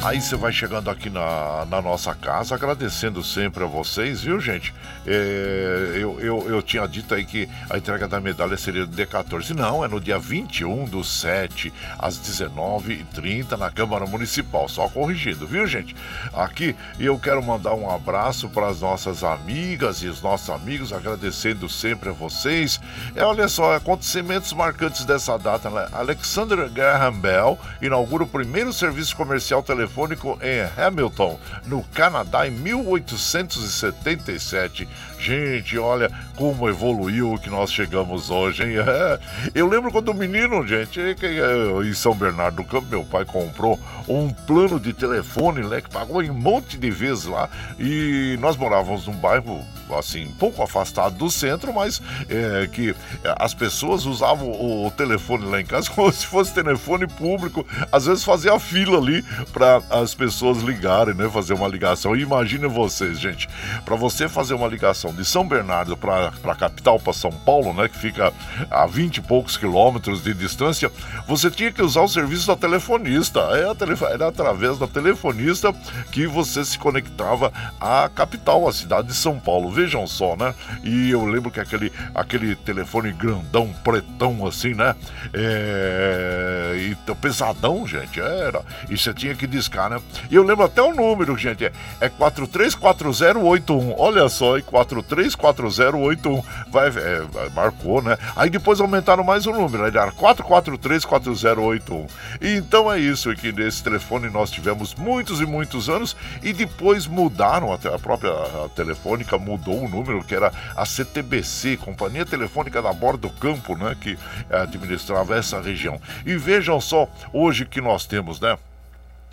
[0.03, 4.73] Aí você vai chegando aqui na, na nossa casa, agradecendo sempre a vocês, viu, gente?
[5.05, 9.07] É, eu, eu, eu tinha dito aí que a entrega da medalha seria no dia
[9.07, 9.53] 14.
[9.53, 14.69] Não, é no dia 21 do 7, às 19h30, na Câmara Municipal.
[14.69, 15.95] Só corrigindo, viu, gente?
[16.33, 21.67] Aqui eu quero mandar um abraço para as nossas amigas e os nossos amigos, agradecendo
[21.67, 22.79] sempre a vocês.
[23.15, 25.87] É, olha só, acontecimentos marcantes dessa data, né?
[25.91, 32.51] Alexander Graham Bell inaugura o primeiro serviço comercial telefônico telefônico em Hamilton, no Canadá, em
[32.51, 34.87] 1877.
[35.19, 38.77] Gente, olha como evoluiu o que nós chegamos hoje, hein?
[38.77, 39.19] É.
[39.55, 44.79] Eu lembro quando menino, gente, em São Bernardo do Campo, meu pai comprou um plano
[44.79, 47.49] de telefone, né, que pagou em um monte de vezes lá,
[47.79, 49.65] e nós morávamos num bairro
[49.95, 52.95] assim, pouco afastado do centro, mas é, que
[53.37, 57.65] as pessoas usavam o, telefone lá em casa como se fosse telefone público.
[57.91, 61.29] Às vezes fazia fila ali para as pessoas ligarem, né?
[61.29, 62.15] Fazer uma ligação.
[62.15, 63.47] Imagine vocês, gente,
[63.85, 67.87] para você fazer uma ligação de São Bernardo para a capital, para São Paulo, né?
[67.87, 68.33] Que fica
[68.69, 70.91] a 20 e poucos quilômetros de distância,
[71.27, 73.39] você tinha que usar o serviço da telefonista.
[73.51, 73.67] É,
[74.13, 75.73] era através da telefonista
[76.11, 79.71] que você se conectava à capital, à cidade de São Paulo.
[79.71, 80.53] Vejam só, né?
[80.83, 84.95] E eu lembro que aquele, aquele telefone grandão, pretão assim, né?
[85.33, 86.75] É...
[86.77, 88.61] E pesadão, gente, era.
[88.89, 89.99] E você tinha que discar, né?
[90.29, 93.95] E eu lembro até o número, gente, é, é 434081.
[93.97, 94.57] Olha só,
[95.03, 96.43] 434081.
[96.69, 97.23] Vai, é,
[97.53, 98.17] marcou, né?
[98.35, 99.89] Aí depois aumentaram mais o número, né?
[99.89, 102.09] era 4434081.
[102.41, 107.07] E então é isso, que nesse telefone nós tivemos muitos e muitos anos e depois
[107.07, 108.33] mudaram, até a própria
[108.75, 113.95] telefônica mudou o número, que era a CTBC, Companhia Telefônica da Borda do Campo, né?
[113.99, 114.17] Que
[114.49, 115.99] administrava essa região.
[116.25, 118.57] E vejam só, hoje que nós temos, né?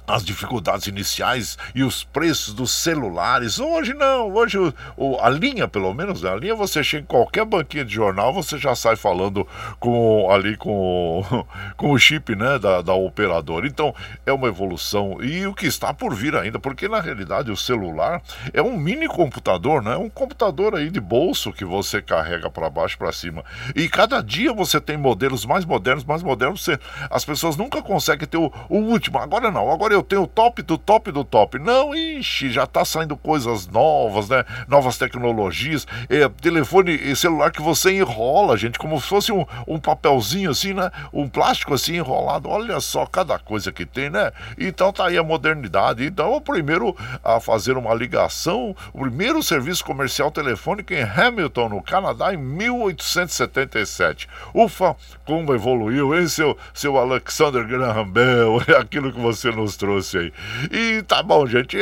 [0.07, 3.59] As dificuldades iniciais e os preços dos celulares.
[3.59, 6.31] Hoje não, hoje o, o, a linha, pelo menos, né?
[6.31, 9.47] a linha você chega em qualquer banquinha de jornal, você já sai falando
[9.81, 11.25] com ali com,
[11.77, 13.67] com o chip né, da, da operadora.
[13.67, 13.95] Então
[14.27, 18.23] é uma evolução e o que está por vir ainda, porque na realidade o celular
[18.53, 19.97] é um mini computador, né?
[19.97, 23.45] Um computador aí de bolso que você carrega para baixo para cima.
[23.75, 26.65] E cada dia você tem modelos mais modernos, mais modernos.
[26.65, 26.79] Você,
[27.11, 29.19] as pessoas nunca conseguem ter o, o último.
[29.19, 31.59] Agora não, agora eu tenho o top do top do top.
[31.59, 34.45] Não, ixi, já tá saindo coisas novas, né?
[34.69, 35.87] Novas tecnologias.
[36.09, 40.75] É, telefone e celular que você enrola, gente, como se fosse um, um papelzinho assim,
[40.75, 40.91] né?
[41.13, 42.49] Um plástico assim enrolado.
[42.49, 44.33] Olha só cada coisa que tem, né?
[44.59, 46.05] Então tá aí a modernidade.
[46.05, 51.83] Então, o primeiro a fazer uma ligação, o primeiro serviço comercial telefônico em Hamilton, no
[51.83, 54.29] Canadá, em 1877.
[54.53, 58.63] Ufa, como evoluiu, hein, seu, seu Alexander Graham Bell?
[58.75, 59.84] É aquilo que você nos trouxe
[60.19, 60.33] aí.
[60.71, 61.77] E tá bom, gente.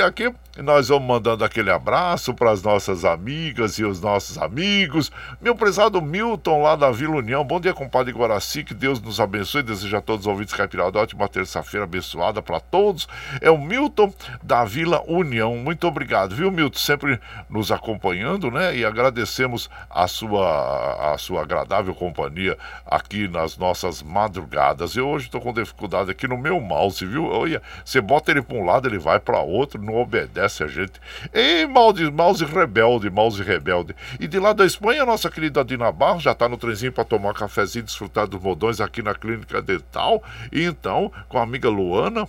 [0.54, 5.10] E nós vamos mandando aquele abraço para as nossas amigas e os nossos amigos.
[5.40, 7.42] Meu prezado Milton, lá da Vila União.
[7.42, 8.62] Bom dia, compadre Guaraci.
[8.62, 9.62] Que Deus nos abençoe.
[9.62, 13.08] Desejo a todos os ouvintes caipirada ótima terça-feira abençoada para todos.
[13.40, 15.56] É o Milton da Vila União.
[15.56, 16.78] Muito obrigado, viu, Milton?
[16.78, 18.76] Sempre nos acompanhando, né?
[18.76, 24.96] E agradecemos a sua, a sua agradável companhia aqui nas nossas madrugadas.
[24.96, 27.24] Eu hoje estou com dificuldade aqui no meu mouse, viu?
[27.24, 30.66] Olha, você bota ele para um lado, ele vai para outro, não obedece obedece a
[30.66, 31.00] gente.
[31.32, 33.94] E mouse, mouse rebelde, mouse rebelde.
[34.18, 37.30] E de lá da Espanha, nossa querida Dina Barros já está no trenzinho para tomar
[37.30, 40.22] um cafezinho desfrutar dos modões aqui na clínica dental.
[40.50, 42.28] E então, com a amiga Luana,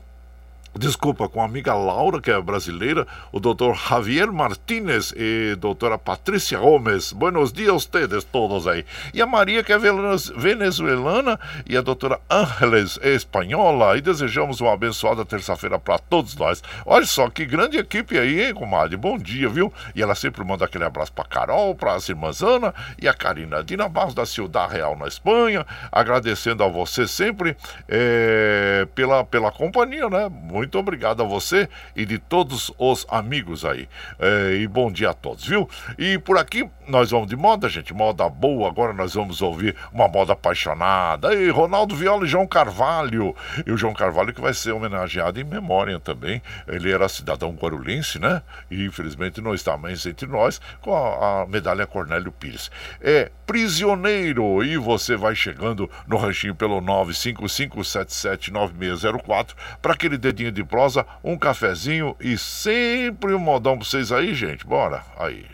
[0.76, 6.57] Desculpa, com a amiga Laura, que é brasileira, o doutor Javier Martínez e doutora Patrícia
[6.57, 7.13] Gomes.
[7.13, 8.84] Buenos dias a ustedes todos aí.
[9.13, 13.95] E a Maria, que é venezuelana, e a doutora Ángeles, espanhola.
[13.97, 16.63] E desejamos uma abençoada terça-feira para todos nós.
[16.88, 18.97] Olha só, que grande equipe aí, hein, comadre?
[18.97, 19.71] Bom dia, viu?
[19.93, 23.63] E ela sempre manda aquele abraço para Carol, para as irmãs Ana e a Karina
[23.63, 25.67] Dina Barros da Ciudad Real na Espanha.
[25.91, 27.55] Agradecendo a você sempre
[27.88, 30.28] é, pela, pela companhia, né?
[30.30, 33.89] Muito muito obrigado a você e de todos os amigos aí.
[34.18, 35.70] É, e bom dia a todos, viu?
[35.97, 38.70] E por aqui nós vamos de moda, gente, moda boa.
[38.70, 41.34] Agora nós vamos ouvir uma moda apaixonada.
[41.34, 43.36] E Ronaldo Viola e João Carvalho.
[43.66, 46.41] E o João Carvalho que vai ser homenageado em memória também.
[46.66, 48.41] Ele era cidadão guarulhense, né?
[48.72, 52.72] E infelizmente não está mais entre nós com a, a medalha Cornélio Pires.
[53.01, 59.49] É prisioneiro e você vai chegando no ranchinho pelo 955779604
[59.82, 64.66] para aquele dedinho de prosa, um cafezinho e sempre um modão pra vocês aí, gente.
[64.66, 65.45] Bora, aí.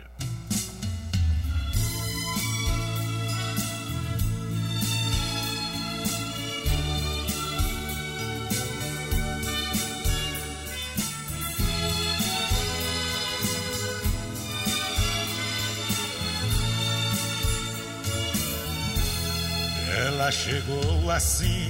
[20.06, 21.69] Ela chegou assim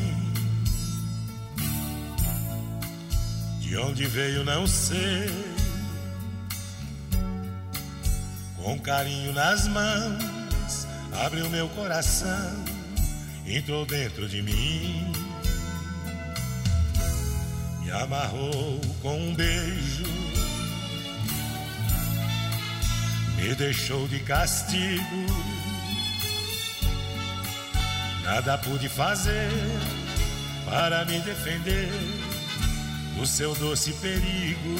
[3.70, 5.30] De onde veio não sei.
[8.56, 10.88] Com carinho nas mãos,
[11.24, 12.64] abriu meu coração,
[13.46, 15.12] entrou dentro de mim.
[17.80, 20.02] Me amarrou com um beijo,
[23.36, 25.26] me deixou de castigo.
[28.24, 29.48] Nada pude fazer
[30.68, 32.19] para me defender
[33.18, 34.76] o seu doce perigo.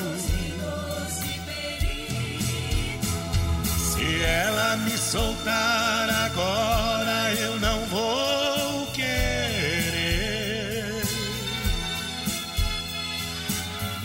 [3.66, 10.20] Se ela me soltar agora, eu não vou querer.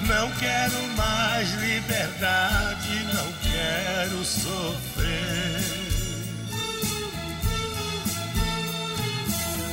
[0.07, 5.25] Não quero mais liberdade, não quero sofrer.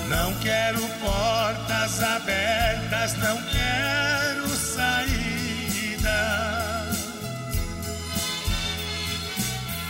[0.08, 4.01] Não quero portas abertas, não quero
[4.82, 6.20] saída.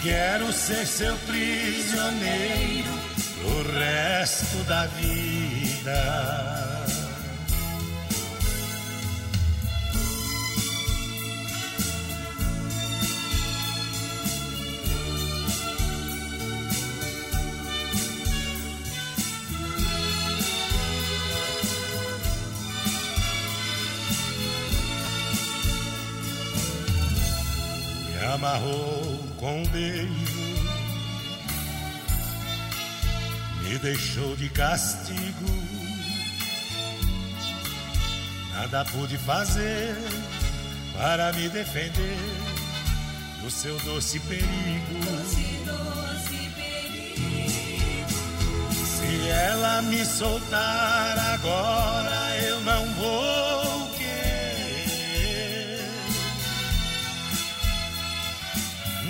[0.03, 2.93] Quero ser seu prisioneiro
[3.45, 6.72] o resto da vida.
[28.33, 30.09] Amarrou com um beijo,
[33.63, 35.63] me deixou de castigo.
[38.55, 39.95] Nada pude fazer
[40.97, 42.19] para me defender
[43.43, 44.47] do seu doce perigo.
[45.05, 48.13] Doce, doce perigo.
[48.85, 53.62] Se ela me soltar agora, eu não vou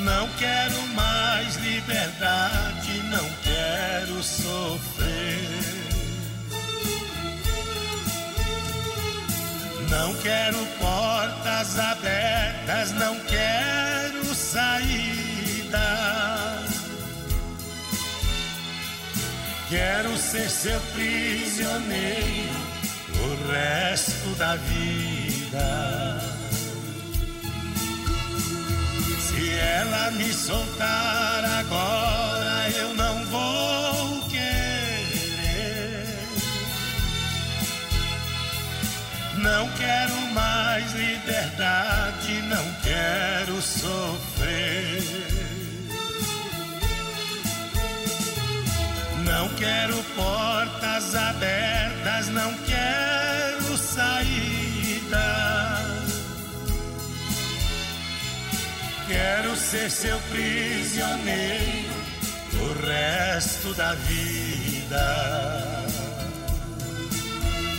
[0.05, 5.49] Não quero mais liberdade, não quero sofrer.
[9.89, 15.79] Não quero portas abertas, não quero saída.
[19.69, 22.53] Quero ser seu prisioneiro
[23.21, 26.41] o resto da vida.
[29.53, 36.07] Se ela me soltar agora, eu não vou querer.
[39.37, 45.03] Não quero mais liberdade, não quero sofrer.
[49.23, 53.02] Não quero portas abertas, não quero
[59.73, 61.95] ser seu prisioneiro
[62.61, 65.87] o resto da vida.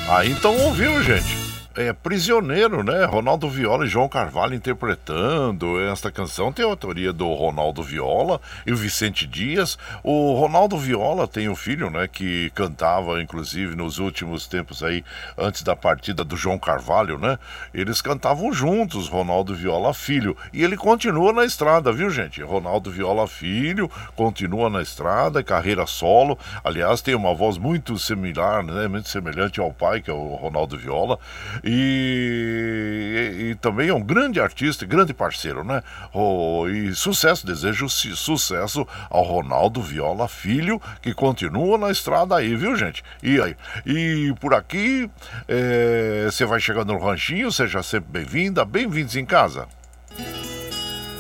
[0.09, 1.42] Ah, então ouviu, gente
[1.75, 3.05] é, Prisioneiro, né?
[3.05, 6.51] Ronaldo Viola e João Carvalho interpretando esta canção.
[6.51, 9.77] Tem a autoria do Ronaldo Viola e o Vicente Dias.
[10.03, 12.07] O Ronaldo Viola tem um filho, né?
[12.07, 15.03] Que cantava, inclusive, nos últimos tempos aí,
[15.37, 17.39] antes da partida do João Carvalho, né?
[17.73, 20.37] Eles cantavam juntos, Ronaldo Viola Filho.
[20.51, 22.41] E ele continua na estrada, viu, gente?
[22.43, 26.37] Ronaldo Viola Filho continua na estrada, carreira solo.
[26.63, 28.87] Aliás, tem uma voz muito similar, né?
[28.87, 31.17] Muito semelhante ao pai, que é o Ronaldo Viola.
[31.63, 35.81] E, e, e, também é um grande artista, grande parceiro, né?
[36.13, 42.75] Oh, e sucesso, desejo sucesso ao Ronaldo Viola Filho, que continua na estrada aí, viu,
[42.75, 43.01] gente?
[43.21, 43.55] E aí?
[43.85, 45.09] E por aqui,
[45.47, 49.67] é, você é, vai chegando no ranchinho, seja sempre bem-vinda, bem-vindos em casa.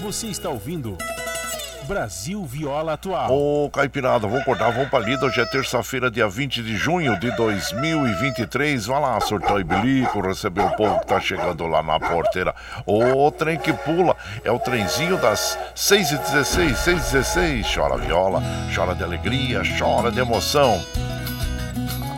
[0.01, 0.97] Você está ouvindo.
[1.83, 3.31] Brasil Viola Atual.
[3.31, 5.25] Ô, Caipirada, vamos acordar, vamos pra lida.
[5.25, 8.85] Hoje é terça-feira, dia 20 de junho de 2023.
[8.85, 12.55] Vai lá, surtou e bilico, receber o povo que tá chegando lá na porteira.
[12.85, 17.73] O trem que pula é o trenzinho das 6h16, 6h16.
[17.73, 18.41] Chora viola,
[18.73, 20.81] chora de alegria, chora de emoção.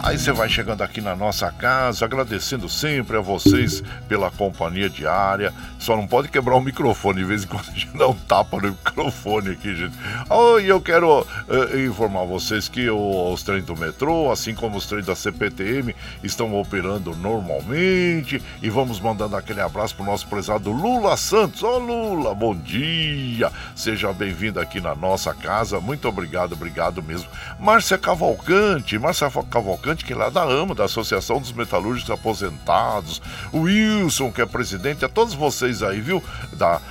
[0.06, 5.52] Aí você vai chegando aqui na nossa casa, agradecendo sempre a vocês pela companhia diária.
[5.80, 8.58] Só não pode quebrar o microfone, de vez em quando a gente dá um tapa
[8.58, 9.98] no microfone aqui, gente.
[10.30, 14.78] Oh, e eu quero uh, informar vocês que o, os trens do metrô, assim como
[14.78, 18.40] os trens da CPTM, estão operando normalmente.
[18.62, 21.64] E vamos mandando aquele abraço pro nosso prezado Lula Santos.
[21.64, 23.52] Ô oh, Lula, bom dia!
[23.76, 25.80] Seja bem-vindo aqui na nossa casa.
[25.80, 27.28] Muito obrigado, obrigado mesmo.
[27.60, 33.22] Márcia Cavalcante, Márcia Cavalcante que é lá da AMA, da Associação dos Metalúrgicos Aposentados,
[33.52, 36.24] o Wilson, que é presidente, a todos vocês aí, viu?
[36.54, 36.82] Da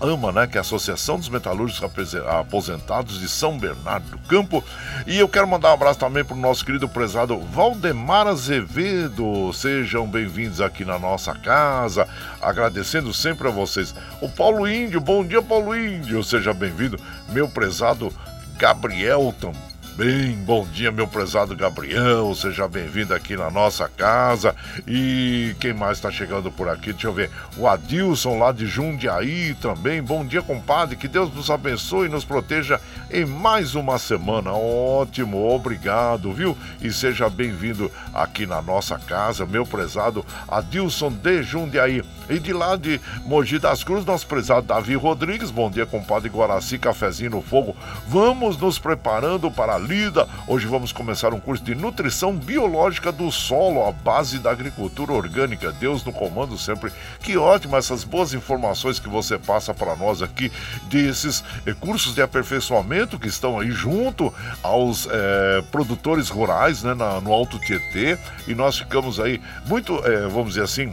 [0.00, 0.46] AMA, né?
[0.46, 1.90] Que é a Associação dos Metalúrgicos
[2.26, 4.64] Aposentados de São Bernardo do Campo.
[5.06, 9.52] E eu quero mandar um abraço também para o nosso querido prezado Valdemar Azevedo.
[9.52, 12.08] Sejam bem-vindos aqui na nossa casa,
[12.40, 13.94] agradecendo sempre a vocês.
[14.20, 16.98] O Paulo Índio, bom dia, Paulo Índio, seja bem-vindo.
[17.28, 18.12] Meu prezado
[18.56, 19.52] Gabrielton
[19.96, 22.34] Bem, bom dia, meu prezado Gabriel.
[22.34, 24.52] Seja bem-vindo aqui na nossa casa.
[24.88, 26.92] E quem mais está chegando por aqui?
[26.92, 27.30] Deixa eu ver.
[27.56, 30.02] O Adilson lá de Jundiaí também.
[30.02, 30.96] Bom dia, compadre.
[30.96, 34.52] Que Deus nos abençoe e nos proteja em mais uma semana.
[34.52, 36.58] Ótimo, obrigado, viu?
[36.80, 42.02] E seja bem-vindo aqui na nossa casa, meu prezado Adilson de Jundiaí.
[42.28, 45.52] E de lá de Mogi das Cruzes, nosso prezado Davi Rodrigues.
[45.52, 47.76] Bom dia, compadre Guaraci, cafezinho no fogo.
[48.08, 50.26] Vamos nos preparando para a lida.
[50.46, 55.70] Hoje vamos começar um curso de nutrição biológica do solo, a base da agricultura orgânica.
[55.72, 56.90] Deus no comando sempre.
[57.20, 60.50] Que ótimo essas boas informações que você passa para nós aqui
[60.84, 64.32] desses eh, cursos de aperfeiçoamento que estão aí junto
[64.62, 68.18] aos eh, produtores rurais, né, na, no Alto Tietê.
[68.48, 70.92] E nós ficamos aí muito, eh, vamos dizer assim,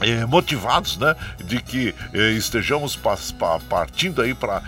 [0.00, 1.14] é, motivados, né,
[1.44, 4.60] de que é, estejamos pa, pa, partindo aí para,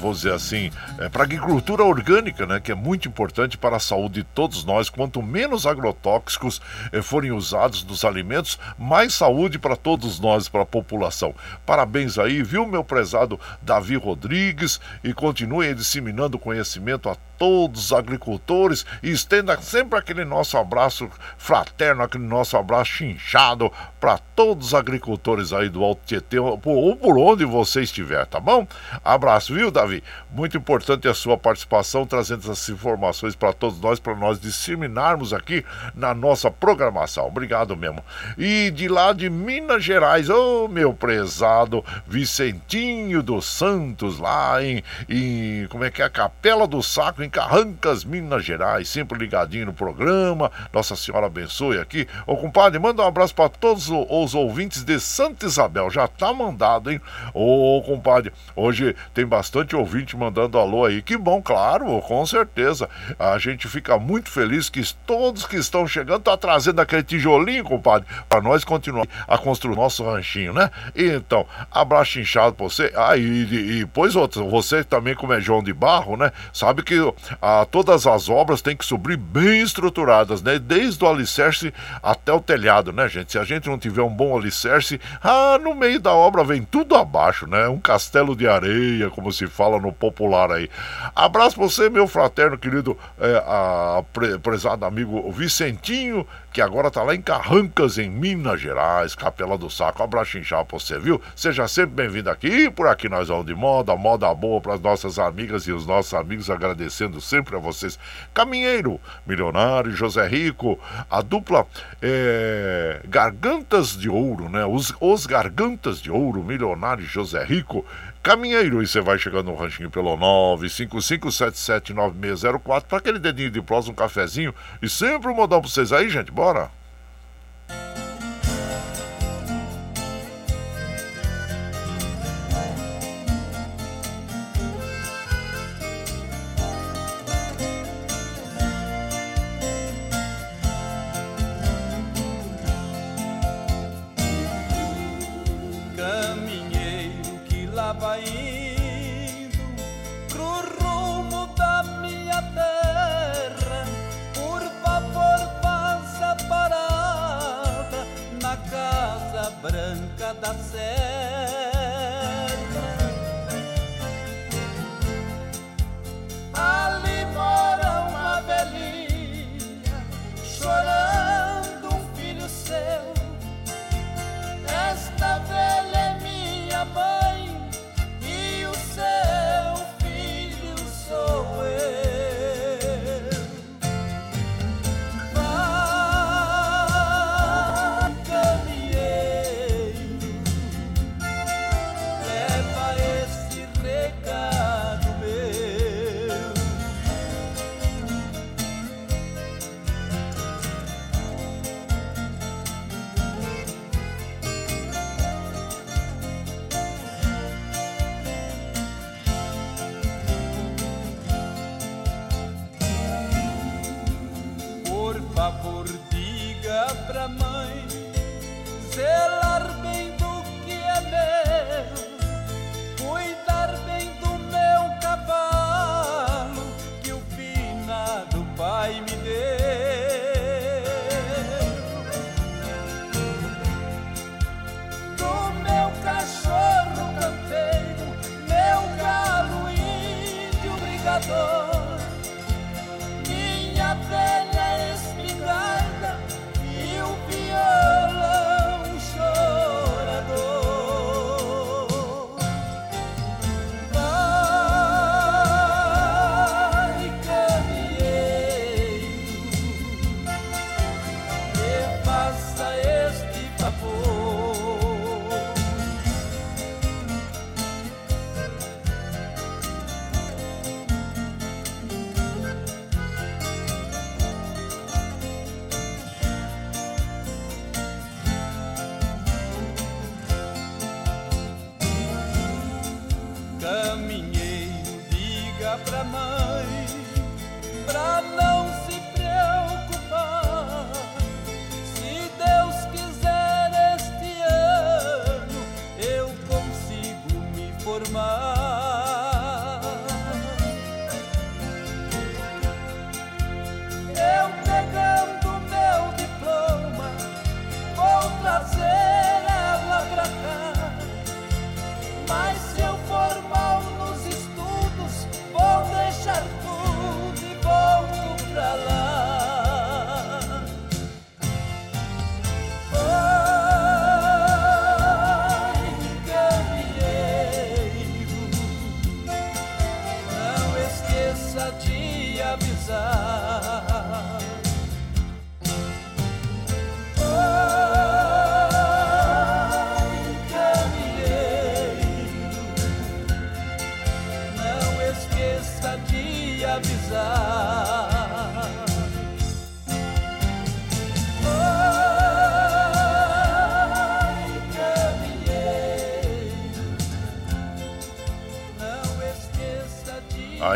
[0.00, 4.14] vamos dizer assim, é, para agricultura orgânica, né, que é muito importante para a saúde
[4.14, 4.88] de todos nós.
[4.88, 6.60] Quanto menos agrotóxicos
[6.92, 11.34] é, forem usados nos alimentos, mais saúde para todos nós, para a população.
[11.64, 18.86] Parabéns aí, viu, meu prezado Davi Rodrigues, e continue disseminando conhecimento a todos os agricultores
[19.02, 23.70] e estenda sempre aquele nosso abraço fraterno, aquele nosso abraço chinchado
[24.00, 28.66] para todos os agricultores aí do Alto Tietê ou por onde você estiver, tá bom?
[29.04, 30.02] Abraço, viu, Davi?
[30.30, 35.64] Muito importante a sua participação, trazendo essas informações para todos nós, para nós disseminarmos aqui
[35.94, 37.26] na nossa programação.
[37.26, 38.02] Obrigado mesmo.
[38.38, 44.82] E de lá de Minas Gerais, ô oh, meu prezado Vicentinho dos Santos, lá em,
[45.08, 49.72] em como é que é Capela do Saco, em Carrancas, Minas Gerais, sempre ligadinho no
[49.72, 50.52] programa.
[50.72, 52.06] Nossa Senhora abençoe aqui.
[52.28, 55.90] Ô compadre, manda um abraço para todos os ouvintes de Santa Isabel.
[55.90, 57.00] Já tá mandado, hein?
[57.34, 61.02] Ô compadre, hoje tem bastante ouvinte mandando alô aí.
[61.02, 62.88] Que bom, claro, com certeza.
[63.18, 67.64] A gente fica muito feliz que todos que estão chegando estão tá trazendo aquele tijolinho,
[67.64, 70.70] compadre, para nós continuar a construir nosso ranchinho, né?
[70.94, 72.92] Então, abraço inchado pra você.
[72.94, 76.30] Ah, e, e pois outro, você também, como é João de Barro, né?
[76.52, 76.94] Sabe que
[77.40, 80.58] ah, todas as obras têm que subir bem estruturadas, né?
[80.58, 83.32] Desde o alicerce até o telhado, né, gente?
[83.32, 86.94] Se a gente não tiver um bom alicerce, ah, no meio da obra vem tudo
[86.94, 87.68] abaixo, né?
[87.68, 90.68] Um castelo de areia, como se fala no popular aí.
[91.14, 97.02] Abraço pra você, meu fraterno querido, é, a, pre, prezado amigo Vicentinho que agora tá
[97.02, 100.00] lá em Carrancas, em Minas Gerais, Capela do Saco.
[100.00, 101.20] Um abraço inchado pra você, viu?
[101.34, 102.46] Seja sempre bem-vindo aqui.
[102.46, 105.84] E por aqui nós vamos de moda, moda boa para as nossas amigas e os
[105.84, 107.98] nossos amigos, agradecendo sempre a vocês.
[108.32, 110.78] Caminheiro, Milionário, José Rico,
[111.10, 111.66] a dupla
[112.00, 114.64] é, Gargantas de Ouro, né?
[114.64, 117.84] Os, os Gargantas de Ouro, Milionário e José Rico.
[118.24, 123.94] Caminheiro, e você vai chegando no ranchinho pelo 955779604 para aquele dedinho de prosa, um
[123.94, 126.32] cafezinho e sempre um modão para vocês aí, gente.
[126.32, 126.70] Bora!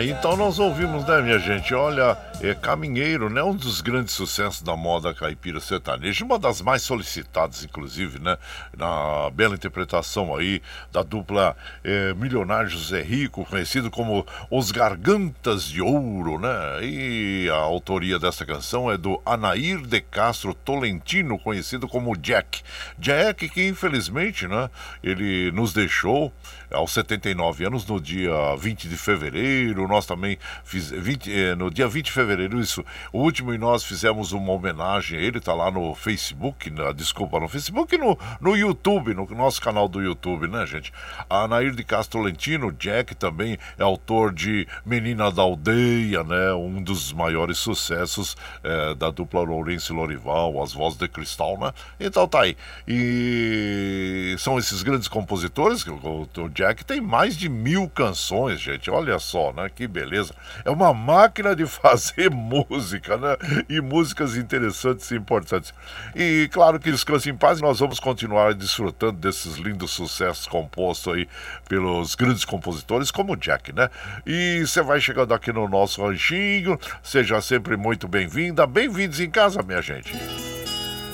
[0.02, 1.74] Então nós ouvimos, né, minha gente?
[1.74, 3.42] Olha, é Caminheiro, né?
[3.42, 8.36] Um dos grandes sucessos da moda caipira sertaneja, uma das mais solicitadas, inclusive, né?
[8.76, 10.62] Na bela interpretação aí
[10.92, 16.48] da dupla é, milionário José Rico, conhecido como Os Gargantas de Ouro, né?
[16.82, 22.62] E a autoria dessa canção é do Anair de Castro Tolentino, conhecido como Jack.
[22.96, 24.70] Jack que infelizmente, né?
[25.02, 26.32] Ele nos deixou
[26.70, 29.88] aos 79 anos no dia 20 de fevereiro.
[29.88, 32.27] Nós também fiz 20, eh, no dia 20 de fevereiro,
[32.60, 32.84] isso.
[33.12, 37.40] O último e nós fizemos uma homenagem a ele, tá lá no Facebook, na, desculpa,
[37.40, 40.92] no Facebook e no, no YouTube, no nosso canal do YouTube, né, gente?
[41.28, 46.52] A Nair de Castro Lentino, Jack também é autor de Menina da Aldeia, né?
[46.52, 51.72] Um dos maiores sucessos eh, da dupla Lourenço e Lorival, As Vozes de Cristal, né?
[51.98, 52.56] Então tá aí.
[52.86, 58.90] E são esses grandes compositores, que o, o Jack tem mais de mil canções, gente.
[58.90, 59.70] Olha só, né?
[59.74, 60.34] Que beleza.
[60.64, 63.36] É uma máquina de fazer música, né?
[63.68, 65.72] E músicas interessantes e importantes.
[66.16, 71.28] E claro que descanse em paz, nós vamos continuar desfrutando desses lindos sucessos compostos aí
[71.68, 73.88] pelos grandes compositores, como o Jack, né?
[74.26, 78.66] E você vai chegando aqui no nosso ranchinho, seja sempre muito bem-vinda.
[78.66, 80.12] Bem-vindos em casa, minha gente.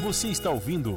[0.00, 0.96] Você está ouvindo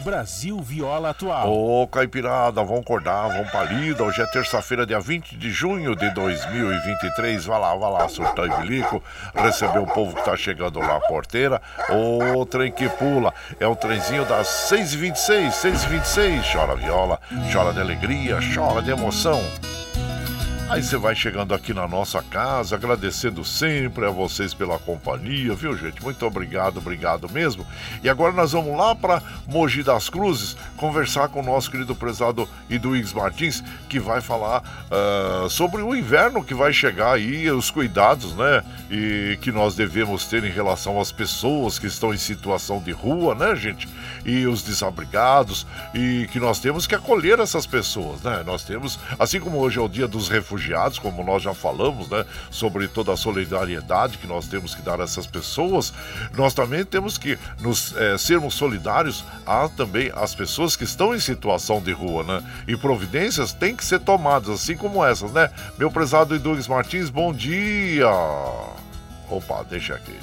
[0.00, 1.52] Brasil Viola Atual.
[1.52, 4.02] Ô, Caipirada, vão acordar, vão pra lida.
[4.02, 7.44] Hoje é terça-feira, dia 20 de junho de 2023.
[7.44, 9.02] Vai lá, vai lá, surtar e bilico.
[9.34, 11.60] Receber o povo que tá chegando lá porteira.
[11.90, 13.32] O trem que pula.
[13.58, 16.52] É o trenzinho das 6h26, 6h26.
[16.52, 17.20] Chora viola,
[17.52, 19.40] chora de alegria, chora de emoção.
[20.70, 25.76] Aí você vai chegando aqui na nossa casa, agradecendo sempre a vocês pela companhia, viu,
[25.76, 26.00] gente?
[26.00, 27.66] Muito obrigado, obrigado mesmo.
[28.04, 32.48] E agora nós vamos lá para Mogi das Cruzes conversar com o nosso querido prezado
[32.68, 38.36] Iduígues Martins, que vai falar ah, sobre o inverno que vai chegar aí, os cuidados,
[38.36, 38.62] né?
[38.88, 43.34] E que nós devemos ter em relação às pessoas que estão em situação de rua,
[43.34, 43.88] né, gente?
[44.24, 48.44] E os desabrigados, e que nós temos que acolher essas pessoas, né?
[48.46, 50.59] Nós temos, assim como hoje é o dia dos refugiados,
[50.98, 55.04] como nós já falamos, né, sobre toda a solidariedade que nós temos que dar a
[55.04, 55.92] essas pessoas,
[56.36, 61.20] nós também temos que nos eh, sermos solidários a também as pessoas que estão em
[61.20, 62.42] situação de rua, né?
[62.66, 65.50] E providências têm que ser tomadas, assim como essas, né?
[65.78, 68.08] Meu prezado Douglas Martins, bom dia!
[69.28, 70.16] Opa, deixa aqui.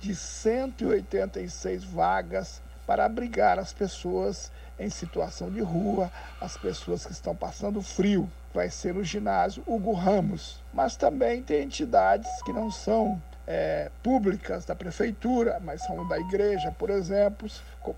[0.00, 6.10] de 186 vagas para abrigar as pessoas em situação de rua,
[6.40, 8.30] as pessoas que estão passando frio.
[8.52, 10.62] Vai ser o ginásio Hugo Ramos.
[10.72, 16.70] Mas também tem entidades que não são é, públicas da prefeitura, mas são da igreja,
[16.72, 17.48] por exemplo,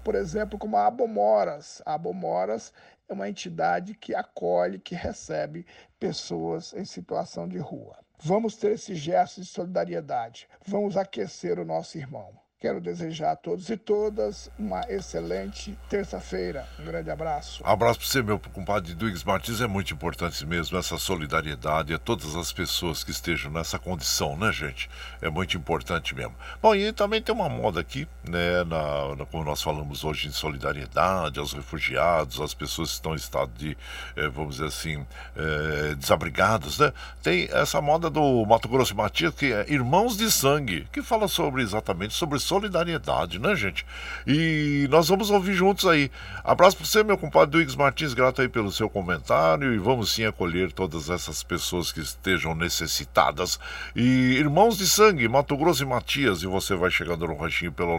[0.02, 1.82] por exemplo, como a Abomoras.
[1.84, 2.72] A Abomoras
[3.08, 5.66] é uma entidade que acolhe, que recebe
[5.98, 7.98] pessoas em situação de rua.
[8.18, 10.48] Vamos ter esse gesto de solidariedade.
[10.66, 12.38] Vamos aquecer o nosso irmão.
[12.58, 16.66] Quero desejar a todos e todas uma excelente terça-feira.
[16.80, 17.62] Um grande abraço.
[17.62, 19.60] Abraço para você, meu compadre Duígues Martins.
[19.60, 24.50] É muito importante mesmo essa solidariedade a todas as pessoas que estejam nessa condição, né,
[24.52, 24.88] gente?
[25.20, 26.34] É muito importante mesmo.
[26.62, 30.32] Bom, e também tem uma moda aqui, né, na, na como nós falamos hoje, em
[30.32, 33.76] solidariedade aos refugiados, às pessoas que estão em estado de,
[34.16, 36.90] eh, vamos dizer assim, eh, desabrigados, né?
[37.22, 41.28] Tem essa moda do Mato Grosso e Matias, que é Irmãos de Sangue, que fala
[41.28, 43.84] sobre exatamente sobre solidariedade, né, gente?
[44.26, 46.10] E nós vamos ouvir juntos aí.
[46.44, 50.24] Abraço para você, meu compadre Duígues Martins, grato aí pelo seu comentário e vamos sim
[50.24, 53.58] acolher todas essas pessoas que estejam necessitadas.
[53.94, 57.98] E irmãos de sangue, Mato Grosso e Matias, e você vai chegando no ranchinho pelo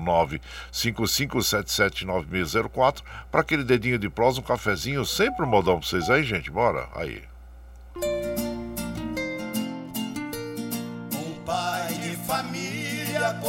[0.72, 6.50] 955779604 para aquele dedinho de prós, um cafezinho, sempre um modão para vocês aí, gente.
[6.50, 7.22] Bora, aí.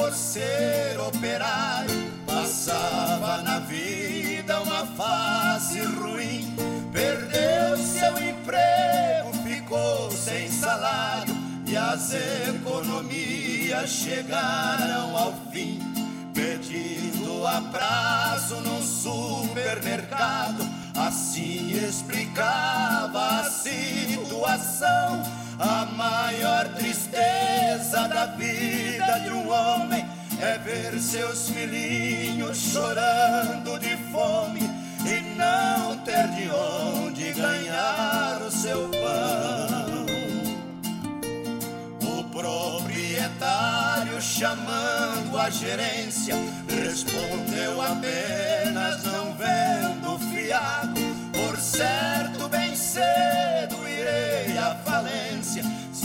[0.08, 6.56] Por ser operário, passava na vida uma fase ruim.
[6.90, 11.36] Perdeu seu emprego, ficou sem salário
[11.66, 12.14] e as
[12.48, 15.78] economias chegaram ao fim.
[16.32, 25.22] Pedindo a prazo num supermercado, assim explicava a situação
[25.58, 30.06] a maior tristeza da vida de um homem
[30.40, 34.60] é ver seus filhinhos chorando de fome
[35.04, 40.06] e não ter de onde ganhar o seu pão.
[42.02, 46.36] O proprietário, chamando a gerência,
[46.68, 51.00] respondeu apenas não vendo fiado.
[51.32, 55.37] Por certo, bem cedo irei à falência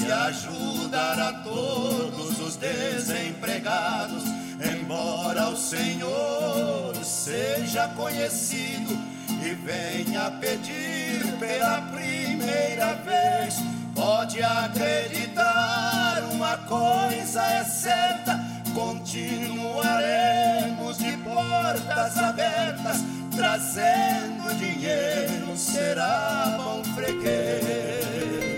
[0.04, 4.24] se ajudar a todos os desempregados.
[4.60, 8.98] Embora o Senhor seja conhecido
[9.30, 13.58] e venha pedir pela primeira vez,
[13.96, 18.40] pode acreditar, uma coisa é certa:
[18.74, 22.98] continuaremos de portas abertas,
[23.36, 28.53] trazendo dinheiro, será bom freguês.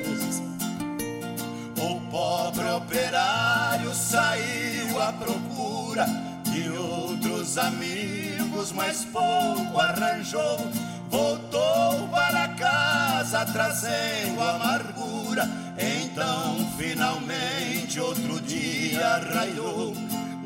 [2.15, 6.05] Pobre operário saiu à procura
[6.43, 10.65] de outros amigos, mas pouco arranjou.
[11.09, 15.45] Voltou para casa trazendo amargura.
[15.77, 19.93] Então, finalmente, outro dia raiou.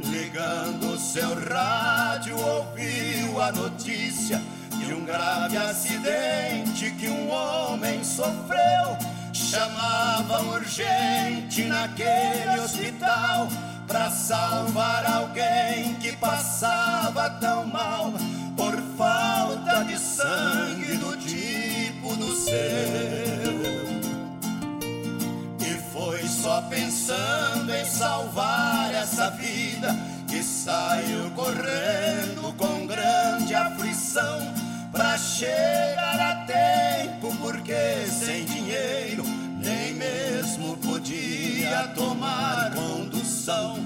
[0.06, 4.42] Ligando seu rádio, ouviu a notícia
[4.72, 9.19] de um grave acidente que um homem sofreu.
[9.50, 13.48] Chamavam urgente naquele hospital
[13.88, 18.14] para salvar alguém que passava tão mal
[18.56, 22.54] por falta de sangue do tipo do seu.
[25.66, 29.98] E foi só pensando em salvar essa vida
[30.28, 34.54] que saiu correndo com grande aflição
[34.92, 39.39] pra chegar a tempo, porque sem dinheiro
[41.70, 43.78] podia tomar condução.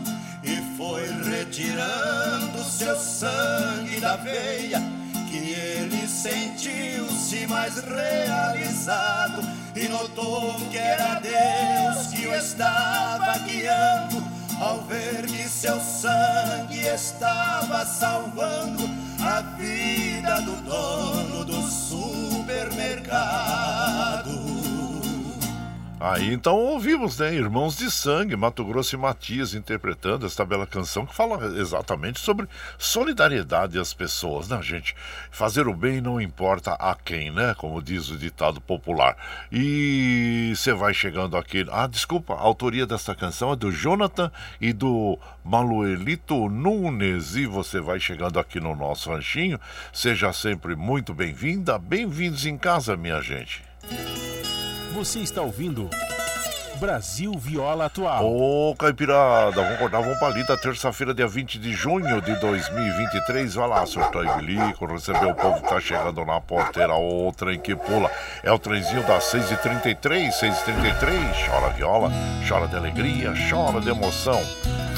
[0.41, 4.81] E foi retirando seu sangue da veia
[5.29, 9.41] que ele sentiu-se mais realizado
[9.75, 14.23] e notou que era Deus que o estava guiando
[14.59, 18.83] ao ver que seu sangue estava salvando
[19.21, 24.22] a vida do dono do supermercado.
[26.03, 27.33] Aí então ouvimos, né?
[27.33, 32.45] Irmãos de Sangue, Mato Grosso e Matias interpretando esta bela canção que fala exatamente sobre
[32.77, 34.93] solidariedade às pessoas, né, gente?
[35.31, 37.55] Fazer o bem não importa a quem, né?
[37.57, 39.15] Como diz o ditado popular.
[39.49, 41.65] E você vai chegando aqui.
[41.71, 44.29] Ah, desculpa, a autoria desta canção é do Jonathan
[44.59, 47.37] e do Manuelito Nunes.
[47.37, 49.57] E você vai chegando aqui no nosso ranchinho.
[49.93, 53.63] Seja sempre muito bem-vinda, bem-vindos em casa, minha gente.
[54.93, 55.89] Você está ouvindo
[56.79, 58.23] Brasil Viola Atual.
[58.25, 63.55] Ô, Caipirada, vamos acordar, vamos pra lida, terça-feira, dia 20 de junho de 2023.
[63.55, 67.59] Vai lá, surtou e bilico, receber o povo que tá chegando na porteira, o trem
[67.59, 68.11] que pula.
[68.43, 71.47] É o trenzinho das 6h33, 6h33.
[71.47, 72.11] Chora viola,
[72.47, 74.39] chora de alegria, chora de emoção.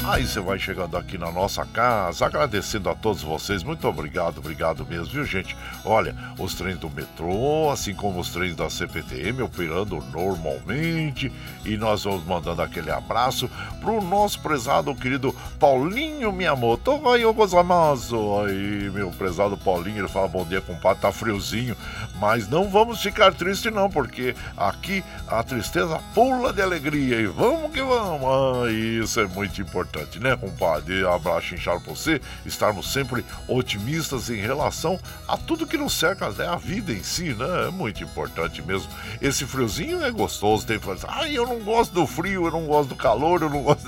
[0.08, 3.64] Aí você vai chegando aqui na nossa casa, agradecendo a todos vocês.
[3.64, 5.56] Muito obrigado, obrigado mesmo, viu, gente?
[5.84, 11.32] Olha, os trens do metrô, assim como os trens da CPTM operando normalmente.
[11.64, 13.50] E nós vamos mandando aquele abraço
[13.80, 16.92] pro nosso prezado querido Paulinho Miyamoto.
[17.04, 18.40] Oi, ô gozamazo.
[18.42, 21.76] Aí, meu prezado Paulinho, ele fala bom dia, compadre, tá friozinho.
[22.20, 27.20] Mas não vamos ficar tristes não, porque aqui a tristeza pula de alegria.
[27.20, 28.24] E vamos que vamos.
[28.24, 31.06] Ah, isso é muito importante, né, compadre?
[31.06, 36.46] Abraço inchado pra você, estarmos sempre otimistas em relação a tudo que nos cerca, né?
[36.46, 37.68] A vida em si, né?
[37.68, 38.88] É muito importante mesmo.
[39.20, 42.66] Esse friozinho é gostoso, tem que falar, ai, eu não gosto do frio, eu não
[42.66, 43.86] gosto do calor, eu não gosto.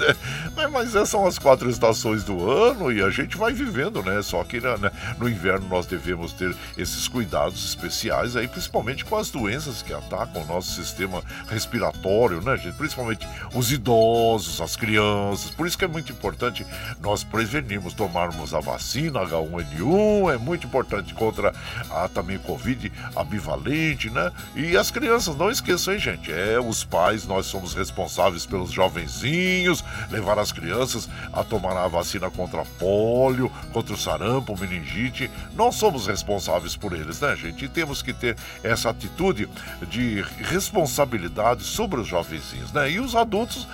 [0.55, 4.23] Mas, mas essas são as quatro estações do ano e a gente vai vivendo, né?
[4.23, 4.77] Só que né,
[5.19, 10.43] no inverno nós devemos ter esses cuidados especiais aí, principalmente com as doenças que atacam
[10.43, 12.77] o nosso sistema respiratório, né, gente?
[12.77, 15.51] Principalmente os idosos, as crianças.
[15.51, 16.67] Por isso que é muito importante
[17.01, 21.53] nós prevenirmos, tomarmos a vacina H1N1, é muito importante contra
[21.91, 24.31] a também Covid ambivalente, né?
[24.55, 26.33] E as crianças, não esqueçam, hein, gente?
[26.33, 32.31] É, os pais, nós somos responsáveis pelos jovenzinhos, levar as crianças a tomar a vacina
[32.31, 35.31] contra pólio, contra o sarampo, meningite.
[35.55, 37.65] Nós somos responsáveis por eles, né, gente?
[37.65, 39.49] E temos que ter essa atitude
[39.89, 42.91] de responsabilidade sobre os jovenzinhos, né?
[42.91, 43.67] E os adultos,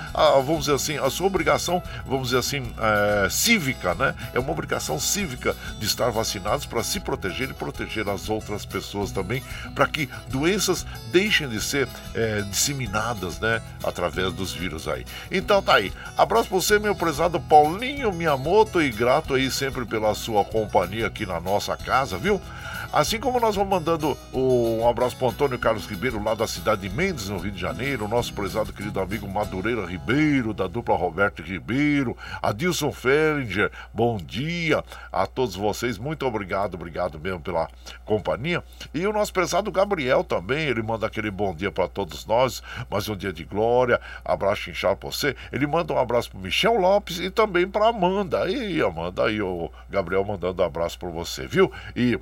[0.44, 1.82] vamos dizer assim, a sua obrigação,
[2.14, 4.14] vamos dizer assim, é, cívica, né?
[4.32, 9.10] É uma obrigação cívica de estar vacinados para se proteger e proteger as outras pessoas
[9.10, 9.42] também,
[9.74, 13.60] para que doenças deixem de ser é, disseminadas, né?
[13.82, 15.04] Através dos vírus aí.
[15.30, 15.92] Então tá aí.
[16.16, 21.26] Abraço pra você, meu prezado Paulinho Miyamoto, e grato aí sempre pela sua companhia aqui
[21.26, 22.40] na nossa casa, viu?
[22.92, 26.94] Assim como nós vamos mandando um abraço para Antônio Carlos Ribeiro, lá da cidade de
[26.94, 31.42] Mendes, no Rio de Janeiro, o nosso prezado querido amigo Madureira Ribeiro, da dupla Roberto
[31.42, 34.82] Ribeiro, Adilson Fellinger, bom dia
[35.12, 37.68] a todos vocês, muito obrigado, obrigado mesmo pela
[38.04, 38.62] companhia.
[38.92, 43.08] E o nosso prezado Gabriel também, ele manda aquele bom dia para todos nós, mais
[43.08, 45.34] um dia de glória, abraço inchado para você.
[45.52, 48.48] Ele manda um abraço para Michel Lopes e também para Amanda.
[48.48, 51.72] E Amanda, aí o Gabriel mandando um abraço para você, viu?
[51.96, 52.18] E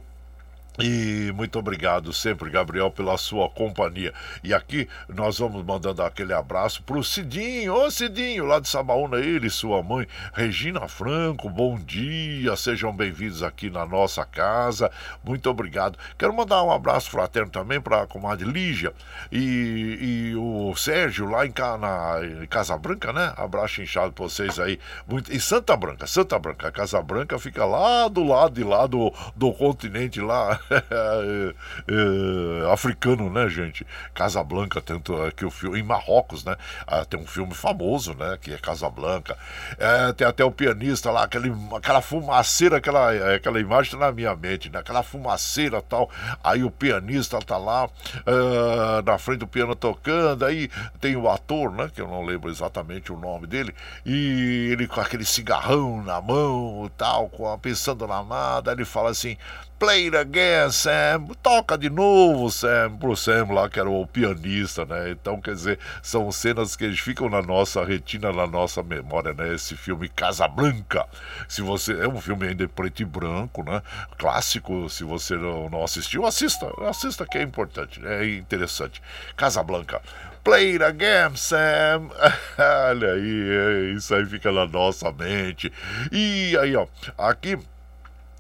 [0.79, 4.13] e muito obrigado sempre, Gabriel, pela sua companhia.
[4.43, 9.49] E aqui nós vamos mandando aquele abraço pro Cidinho, ô Cidinho, lá de Sabaúna, ele
[9.49, 14.91] e sua mãe, Regina Franco, bom dia, sejam bem-vindos aqui na nossa casa,
[15.23, 15.99] muito obrigado.
[16.17, 18.95] Quero mandar um abraço fraterno também para a comadre Lígia
[19.31, 23.35] e, e, o Sérgio lá em, na, em Casa Branca, né?
[23.37, 27.67] Abraço inchado pra vocês aí, muito, em Santa Branca, Santa Branca, a Casa Branca fica
[27.67, 30.62] lá do lado de lá do, do continente lá
[32.73, 33.87] africano, né, gente?
[34.15, 36.57] Casablanca, tanto que o filme em Marrocos, né?
[36.87, 38.39] Ah, tem um filme famoso, né?
[38.41, 39.37] Que é Casablanca.
[39.79, 44.35] É, tem até o pianista lá, aquele, aquela fumaceira, aquela, aquela imagem tá na minha
[44.35, 44.79] mente, né?
[44.79, 46.11] Aquela fumaceira tal.
[46.43, 50.45] Aí o pianista tá lá uh, na frente do piano tocando.
[50.45, 51.91] Aí tem o ator, né?
[51.95, 53.75] Que eu não lembro exatamente o nome dele.
[54.05, 58.73] E ele com aquele cigarrão na mão tal, com, pensando na nada.
[58.73, 59.37] Ele fala assim:
[59.83, 61.27] Play it again, Sam.
[61.43, 62.99] Toca de novo, Sam.
[63.01, 65.11] Pro Sam lá, que era o pianista, né?
[65.11, 69.53] Então, quer dizer, são cenas que ficam na nossa retina, na nossa memória, né?
[69.53, 71.05] Esse filme Casablanca.
[71.49, 71.95] Se você.
[71.95, 73.83] É um filme ainda preto e branco, né?
[74.17, 74.89] Clássico.
[74.89, 76.71] Se você não, assistiu, assista.
[76.89, 78.25] Assista que é importante, né?
[78.25, 79.03] É interessante.
[79.37, 80.01] Casablanca.
[80.45, 82.09] Play it again, Sam.
[82.89, 85.73] Olha aí, é, isso aí fica na nossa mente.
[86.13, 86.87] E aí, ó,
[87.19, 87.59] aqui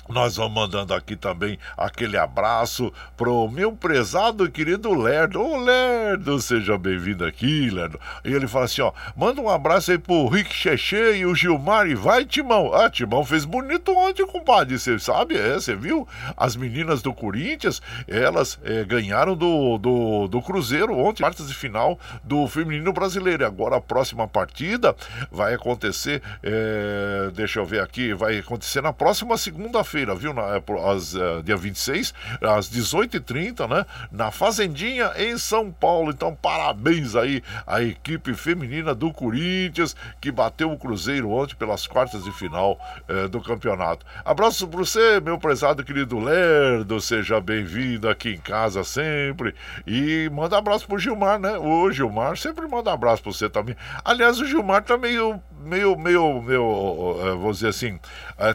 [0.09, 5.40] nós vamos mandando aqui também aquele abraço pro meu prezado e querido Lerdo.
[5.40, 8.00] Ô Lerdo, seja bem-vindo aqui, Lerdo.
[8.24, 11.86] E ele fala assim: ó, manda um abraço aí pro Rick Cheche e o Gilmar
[11.86, 12.74] e vai, Timão.
[12.74, 14.76] Ah, Timão fez bonito ontem, compadre.
[14.78, 16.07] Você sabe, é, você viu?
[16.36, 21.99] As meninas do Corinthians, elas é, ganharam do, do, do Cruzeiro ontem, quartas de final
[22.24, 23.46] do Feminino Brasileiro.
[23.46, 24.96] Agora a próxima partida
[25.30, 30.32] vai acontecer, é, deixa eu ver aqui, vai acontecer na próxima segunda-feira quinta-feira, viu?
[30.32, 30.56] Na,
[30.90, 33.84] às, uh, dia 26, às 18h30, né?
[34.10, 36.10] Na Fazendinha, em São Paulo.
[36.10, 42.24] Então, parabéns aí à equipe feminina do Corinthians, que bateu o Cruzeiro ontem pelas quartas
[42.24, 44.06] de final uh, do campeonato.
[44.24, 49.54] Abraço para você, meu prezado querido Lerdo, seja bem-vindo aqui em casa sempre.
[49.86, 51.58] E manda abraço pro Gilmar, né?
[51.58, 53.76] O Gilmar sempre manda abraço para você também.
[54.04, 57.98] Aliás, o Gilmar tá meio meio, meio, meio, vou dizer assim,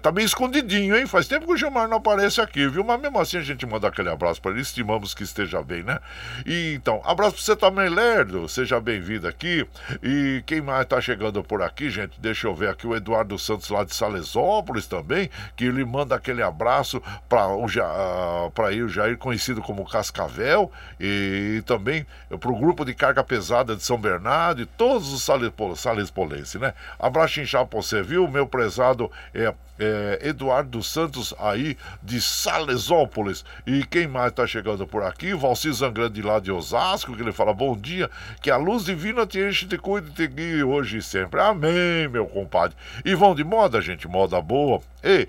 [0.02, 1.08] tá meio escondidinho, hein?
[1.08, 2.84] Faz tempo que o Gilmar não aparece aqui, viu?
[2.84, 6.00] Mas mesmo assim a gente manda aquele abraço para ele, estimamos que esteja bem, né?
[6.46, 9.68] E então, abraço para você também, Lerdo, seja bem-vindo aqui.
[10.02, 12.20] E quem mais tá chegando por aqui, gente?
[12.20, 16.42] Deixa eu ver aqui o Eduardo Santos lá de Salesópolis também, que ele manda aquele
[16.42, 22.06] abraço para o, uh, o Jair, conhecido como Cascavel, e também
[22.40, 25.24] para o grupo de carga pesada de São Bernardo e todos os
[25.80, 26.74] salespolenses, né?
[27.00, 28.28] Abraço inchado pra você, viu?
[28.28, 33.44] Meu prezado é, é, Eduardo Santos aí de Salesópolis.
[33.66, 35.34] E quem mais tá chegando por aqui?
[35.34, 38.10] Valci Zangrande lá de Osasco, que ele fala bom dia,
[38.42, 41.40] que a luz divina te enche, te cuide te guie hoje e sempre.
[41.40, 42.76] Amém, meu compadre.
[43.04, 44.82] E vão de moda, gente, moda boa.
[45.04, 45.28] Ei,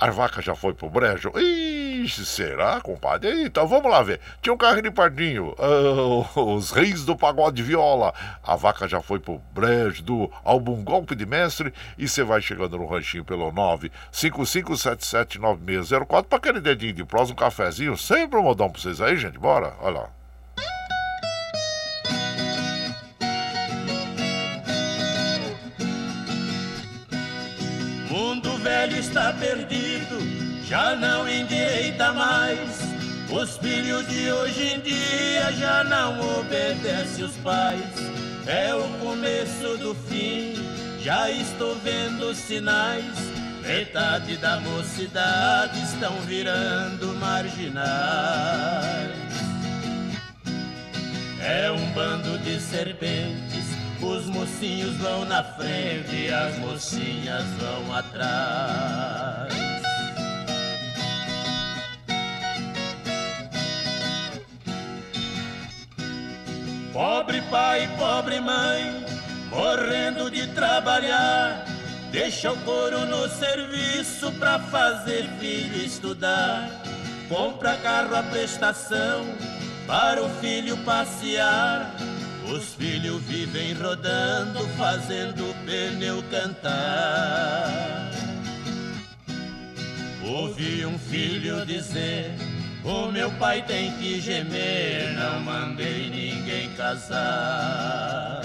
[0.00, 1.30] a vaca já foi pro brejo?
[1.38, 3.44] Ixi, será, compadre?
[3.44, 4.18] Então vamos lá ver.
[4.40, 8.14] Tinha um carro de pardinho, uh, os reis do pagode viola.
[8.42, 11.74] A vaca já foi pro brejo do álbum Golpe de Mestre.
[11.98, 17.94] E você vai chegando no ranchinho pelo 955779604 para aquele dedinho de prós, um cafezinho.
[17.98, 19.38] Sempre um modão pra vocês aí, gente.
[19.38, 20.19] Bora, olha lá.
[29.10, 30.16] Está perdido,
[30.64, 32.78] já não endireita mais.
[33.28, 37.82] Os filhos de hoje em dia já não obedecem os pais.
[38.46, 40.54] É o começo do fim,
[41.02, 43.04] já estou vendo sinais.
[43.62, 47.90] Metade da mocidade estão virando marginais.
[51.42, 53.69] É um bando de serpentes
[54.02, 59.52] os mocinhos vão na frente as mocinhas vão atrás.
[66.92, 69.04] Pobre pai, pobre mãe,
[69.48, 71.64] morrendo de trabalhar.
[72.10, 76.68] Deixa o couro no serviço pra fazer filho estudar.
[77.28, 79.24] Compra carro à prestação
[79.86, 81.94] para o filho passear
[82.52, 88.10] os filhos vivem rodando, fazendo o pneu cantar.
[90.24, 92.32] Ouvi um filho dizer:
[92.84, 98.42] O meu pai tem que gemer, não mandei ninguém casar.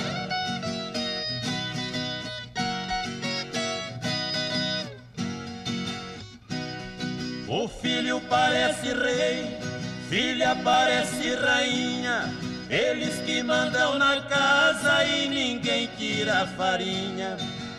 [7.47, 9.57] O filho parece rei,
[10.09, 12.44] filha parece rainha.
[12.69, 17.37] Eles que mandam na casa e ninguém tira a farinha.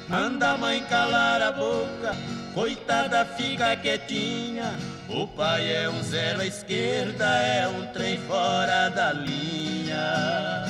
[0.08, 2.14] Manda a mãe calar a boca,
[2.54, 4.72] coitada fica quietinha.
[5.08, 10.64] O pai é um zero à esquerda, é um trem fora da linha.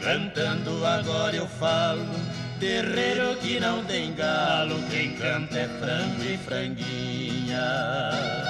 [0.00, 2.06] Cantando agora eu falo,
[2.60, 8.43] terreiro que não tem galo, quem canta é frango e franguinha.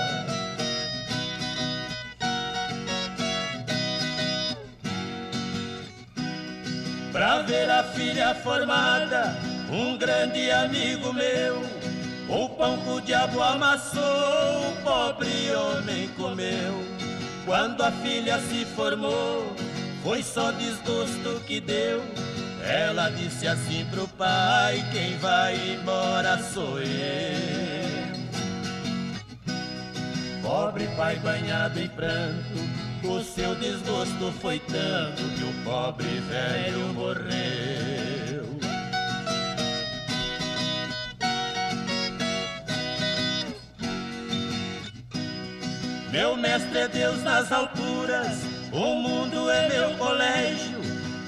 [7.14, 9.36] Pra ver a filha formada,
[9.70, 11.62] um grande amigo meu.
[12.28, 16.84] O pão que o diabo amassou, o pobre homem comeu.
[17.46, 19.46] Quando a filha se formou,
[20.02, 22.02] foi só desgosto que deu.
[22.64, 28.14] Ela disse assim pro pai: Quem vai embora sou eu.
[30.42, 32.73] Pobre pai banhado em pranto
[33.06, 38.44] o seu desgosto foi tanto que o pobre velho morreu.
[46.10, 48.38] Meu mestre é Deus nas alturas,
[48.72, 50.78] o mundo é meu colégio.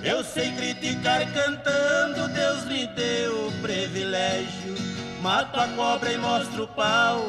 [0.03, 4.75] Eu sei criticar cantando, Deus me deu o privilégio.
[5.21, 7.29] Mato a cobra e mostro o pau,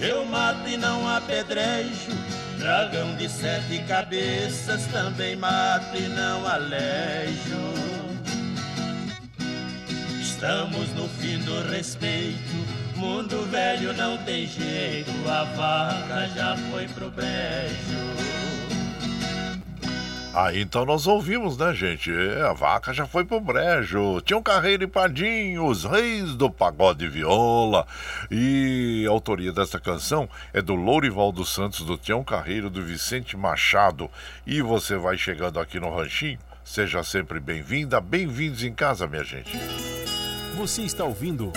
[0.00, 2.35] eu mato e não apedrejo.
[2.58, 7.76] Dragão de sete cabeças também mato e não alejo.
[10.20, 12.36] Estamos no fim do respeito,
[12.96, 18.35] mundo velho não tem jeito, a vaca já foi pro brejo.
[20.36, 22.12] Aí então nós ouvimos, né, gente?
[22.12, 24.20] É, a vaca já foi pro brejo.
[24.20, 27.86] Tinha um carreiro e pardinho, os reis do pagode viola.
[28.30, 33.34] E a autoria dessa canção é do Lourival dos Santos, do Tião Carreiro, do Vicente
[33.34, 34.10] Machado.
[34.46, 36.38] E você vai chegando aqui no Ranchinho.
[36.62, 39.58] Seja sempre bem-vinda, bem-vindos em casa, minha gente.
[40.54, 41.50] Você está ouvindo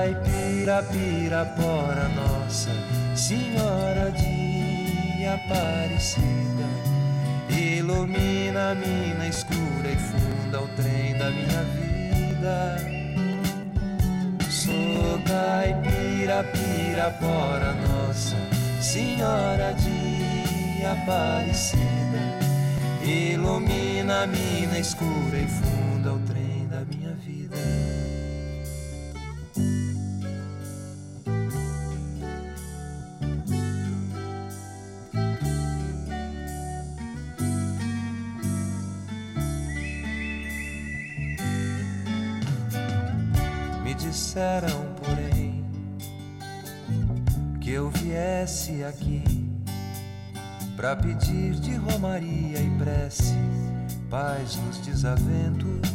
[0.00, 2.70] caipira, pirapora, Nossa
[3.14, 6.68] Senhora de Aparecida.
[7.50, 12.76] Ilumina a mina escura e funda o trem da minha vida.
[14.48, 18.36] Sou caipira, pirapora, Nossa
[18.80, 21.80] Senhora de Aparecida.
[23.04, 25.69] Ilumina a mina escura e funda
[50.90, 53.36] pra pedir de romaria e prece
[54.10, 55.88] paz nos desaventos.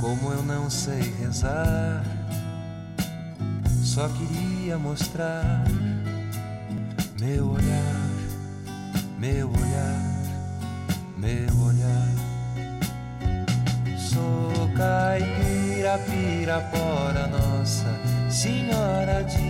[0.00, 2.04] Como eu não sei rezar,
[3.82, 5.64] só queria mostrar
[7.18, 8.06] Meu olhar,
[9.18, 10.22] meu olhar,
[11.16, 12.10] meu olhar.
[13.98, 17.88] Sou caipira, pirapora, Nossa
[18.30, 19.49] Senhora de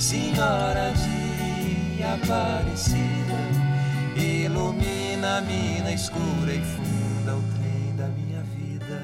[0.00, 3.36] Senhora de Aparecida.
[4.16, 8.98] Ilumina a mina escura e funda o trem da minha vida.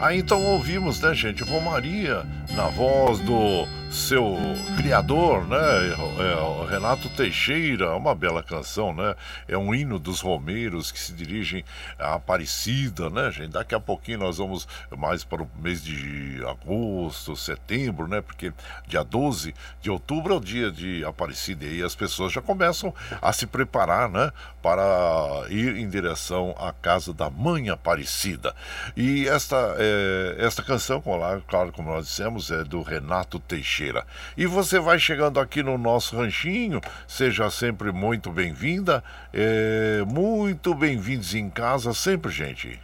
[0.00, 4.36] Aí então ouvimos, né, gente, Romaria na voz do seu
[4.76, 9.16] criador, né, é, Renato Teixeira, uma bela canção, né?
[9.48, 11.64] É um hino dos romeiros que se dirigem
[11.98, 13.52] à Aparecida, né, gente?
[13.52, 18.20] Daqui a pouquinho nós vamos mais para o mês de agosto, setembro, né?
[18.20, 18.52] Porque
[18.86, 22.94] dia 12 de outubro é o dia de Aparecida e aí as pessoas já começam
[23.22, 24.30] a se preparar, né,
[24.62, 28.54] para ir em direção à casa da mãe Aparecida.
[28.94, 31.02] E esta é, esta canção,
[31.46, 33.85] claro, como nós dissemos, é do Renato Teixeira.
[34.36, 39.02] E você vai chegando aqui no nosso ranchinho, seja sempre muito bem-vinda,
[39.32, 42.78] é, muito bem-vindos em casa sempre, gente.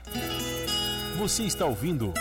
[1.16, 2.12] Você está ouvindo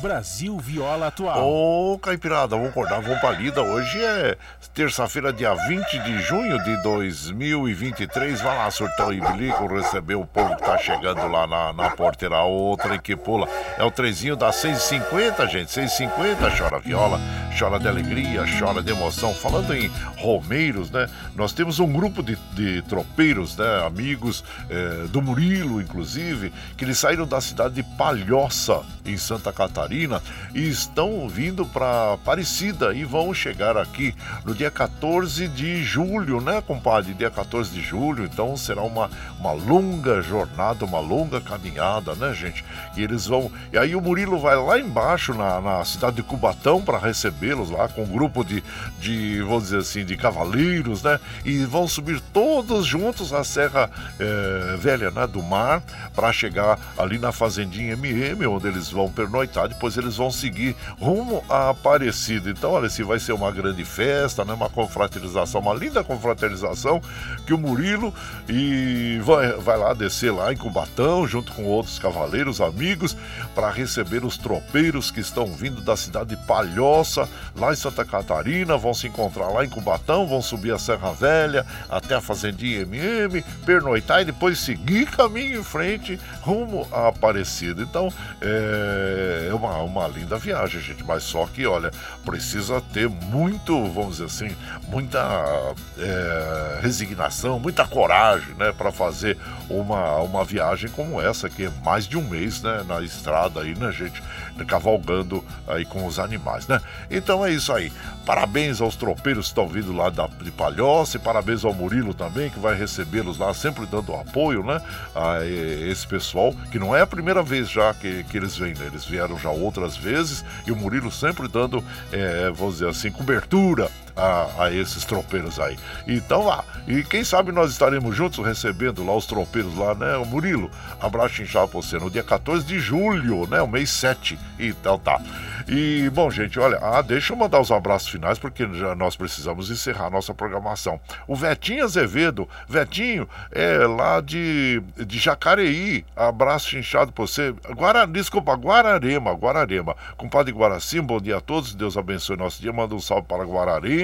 [0.00, 1.46] Brasil Viola Atual.
[1.46, 3.62] Ô, Caipirada, vamos acordar, vamos pra lida.
[3.62, 4.36] Hoje é
[4.72, 8.40] terça-feira, dia 20 de junho de 2023.
[8.40, 9.20] Vai lá, surtão e
[9.68, 12.40] receber o povo que tá chegando lá na, na porteira.
[12.40, 13.46] Outra que pula.
[13.76, 15.68] É o trezinho das 6h50, gente.
[15.68, 17.20] 6h50, chora viola,
[17.58, 19.34] chora de alegria, chora de emoção.
[19.34, 21.08] Falando em romeiros, né?
[21.36, 23.86] Nós temos um grupo de, de tropeiros, né?
[23.86, 29.89] Amigos é, do Murilo, inclusive, que eles saíram da cidade de Palhoça, em Santa Catarina
[29.90, 30.22] Catarina
[30.54, 34.14] e estão vindo para Aparecida e vão chegar aqui
[34.44, 37.12] no dia 14 de julho, né, compadre?
[37.12, 42.64] Dia 14 de julho, então será uma, uma longa jornada, uma longa caminhada, né, gente?
[42.96, 43.50] E eles vão.
[43.72, 47.88] E aí o Murilo vai lá embaixo na, na cidade de Cubatão para recebê-los lá
[47.88, 48.62] com um grupo de,
[49.00, 51.18] de, vamos dizer assim, de cavaleiros, né?
[51.44, 55.82] E vão subir todos juntos a Serra é, Velha, né, do Mar,
[56.14, 61.42] para chegar ali na Fazendinha MM, onde eles vão pernoitar depois eles vão seguir rumo
[61.48, 62.50] a Aparecida.
[62.50, 64.52] Então, olha, se vai ser uma grande festa, né?
[64.52, 67.00] uma confraternização, uma linda confraternização
[67.46, 68.12] que o Murilo
[68.46, 73.16] e vai, vai lá descer lá em Cubatão, junto com outros cavaleiros, amigos,
[73.54, 77.26] para receber os tropeiros que estão vindo da cidade de Palhoça,
[77.56, 81.64] lá em Santa Catarina, vão se encontrar lá em Cubatão, vão subir a Serra Velha
[81.88, 87.80] até a Fazendinha MM, pernoitar e depois seguir caminho em frente rumo a Aparecida.
[87.80, 88.12] Então,
[88.42, 91.90] é, é uma, uma linda viagem, gente, mas só que, olha,
[92.24, 94.56] precisa ter muito, vamos dizer assim,
[94.88, 99.38] muita é, resignação, muita coragem, né, para fazer
[99.68, 103.74] uma, uma viagem como essa, que é mais de um mês, né, na estrada aí,
[103.74, 104.22] né, gente,
[104.64, 106.80] cavalgando aí com os animais, né?
[107.10, 107.92] Então é isso aí.
[108.24, 112.50] Parabéns aos tropeiros que estão vindo lá da, de Palhoça e parabéns ao Murilo também,
[112.50, 114.80] que vai recebê-los lá, sempre dando apoio, né,
[115.14, 118.86] a esse pessoal, que não é a primeira vez já que, que eles vêm, né?
[118.86, 121.82] Eles vieram já outras vezes e o Murilo sempre dando,
[122.12, 125.78] é, vamos dizer assim, cobertura a, a, esses tropeiros aí.
[126.06, 130.16] Então lá, e quem sabe nós estaremos juntos recebendo lá os tropeiros lá, né?
[130.16, 130.70] O Murilo,
[131.00, 133.60] abraço inchado pra você no dia 14 de julho, né?
[133.62, 134.38] O mês 7.
[134.58, 135.20] Então tá.
[135.68, 139.70] E, bom, gente, olha, ah, deixa eu mandar os abraços finais, porque já nós precisamos
[139.70, 141.00] encerrar a nossa programação.
[141.28, 147.54] O Vetinho Azevedo, Vetinho, é lá de, de Jacareí, abraço inchado pra você.
[147.70, 149.96] Guara, desculpa, Guararema, Guararema.
[150.16, 153.99] Compadre Guaracim, bom dia a todos, Deus abençoe nosso dia, manda um salve para Guararema,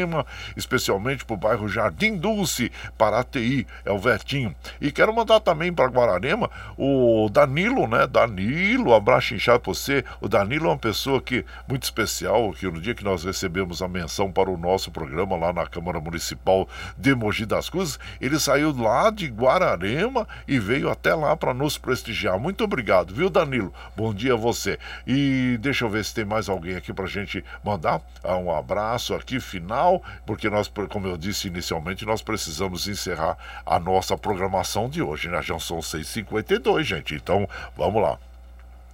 [0.57, 4.55] especialmente pro bairro Jardim Dulce, para a TI, é o Vetinho.
[4.81, 8.07] E quero mandar também para Guararema o Danilo, né?
[8.07, 10.05] Danilo, abraço inchado pra você.
[10.21, 13.89] O Danilo é uma pessoa que muito especial, que no dia que nós recebemos a
[13.89, 18.75] menção para o nosso programa lá na Câmara Municipal de Mogi das Cruzes, ele saiu
[18.77, 22.39] lá de Guararema e veio até lá para nos prestigiar.
[22.39, 23.73] Muito obrigado, viu, Danilo?
[23.97, 24.79] Bom dia a você.
[25.07, 29.15] E deixa eu ver se tem mais alguém aqui para gente mandar ah, um abraço
[29.15, 29.86] aqui final,
[30.25, 35.41] porque nós, como eu disse inicialmente, nós precisamos encerrar a nossa programação de hoje, né?
[35.43, 37.15] Já são 6h52, gente.
[37.15, 38.19] Então, vamos lá.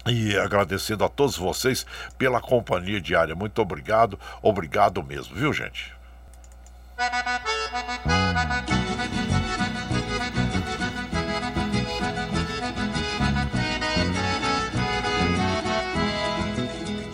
[0.06, 1.86] e agradecendo a todos vocês
[2.19, 3.35] pela companhia diária.
[3.35, 5.93] Muito obrigado, obrigado mesmo, viu, gente?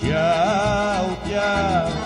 [0.01, 1.98] Tchau, tchau,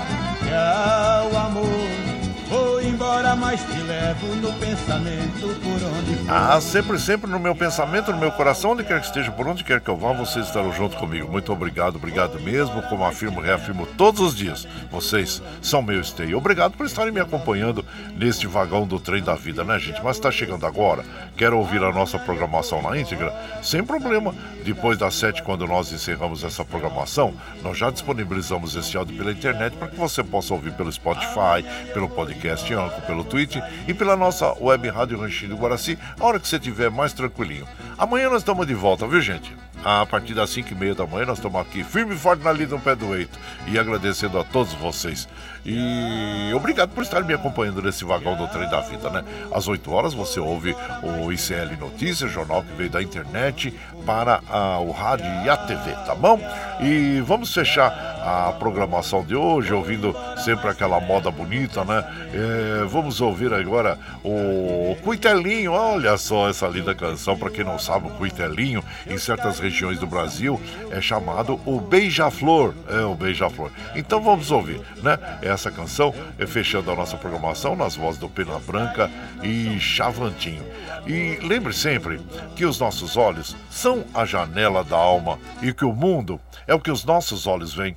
[4.12, 6.30] levo no pensamento por onde for.
[6.30, 9.64] Ah, sempre, sempre no meu pensamento, no meu coração, onde quer que esteja, por onde
[9.64, 11.30] quer que eu vá, vocês estarão junto comigo.
[11.30, 14.66] Muito obrigado, obrigado mesmo, como afirmo, reafirmo todos os dias.
[14.90, 16.36] Vocês são meu esteio.
[16.36, 17.84] Obrigado por estarem me acompanhando
[18.16, 20.02] neste vagão do trem da vida, né, gente?
[20.02, 21.04] Mas está chegando agora,
[21.36, 23.32] quer ouvir a nossa programação na íntegra?
[23.62, 24.34] Sem problema.
[24.64, 29.76] Depois das sete, quando nós encerramos essa programação, nós já disponibilizamos esse áudio pela internet
[29.76, 33.56] para que você possa ouvir pelo Spotify, pelo podcast Anco, pelo Twitch
[33.88, 37.68] e pela nossa web Rádio Ranchinho do Guaraci, a hora que você estiver mais tranquilinho.
[37.96, 39.54] Amanhã nós estamos de volta, viu gente?
[39.84, 42.52] A partir das 5 e meia da manhã nós estamos aqui firme e forte na
[42.52, 43.36] lida no pé do eito
[43.66, 45.28] e agradecendo a todos vocês.
[45.66, 49.24] E obrigado por estar me acompanhando nesse vagão do trem da vida, né?
[49.52, 53.74] Às 8 horas você ouve o ICL Notícias, jornal que veio da internet
[54.06, 56.38] para a, o rádio e a TV, tá bom?
[56.80, 57.90] E vamos fechar
[58.22, 60.14] a programação de hoje ouvindo
[60.44, 62.04] sempre aquela moda bonita, né?
[62.32, 68.06] É, vamos ouvir agora o Cuitelinho, olha só essa linda canção, para quem não sabe,
[68.06, 73.70] o Cuitelinho, em certas regiões do Brasil, é chamado o Beija-Flor, é o Beija-Flor.
[73.96, 75.18] Então vamos ouvir, né?
[75.40, 79.10] Essa canção, é fechando a nossa programação nas vozes do Pena Branca
[79.42, 80.64] e Chavantinho.
[81.06, 82.20] E lembre sempre
[82.54, 86.80] que os nossos olhos são a janela da alma e que o mundo é o
[86.80, 87.96] que os nossos olhos veem.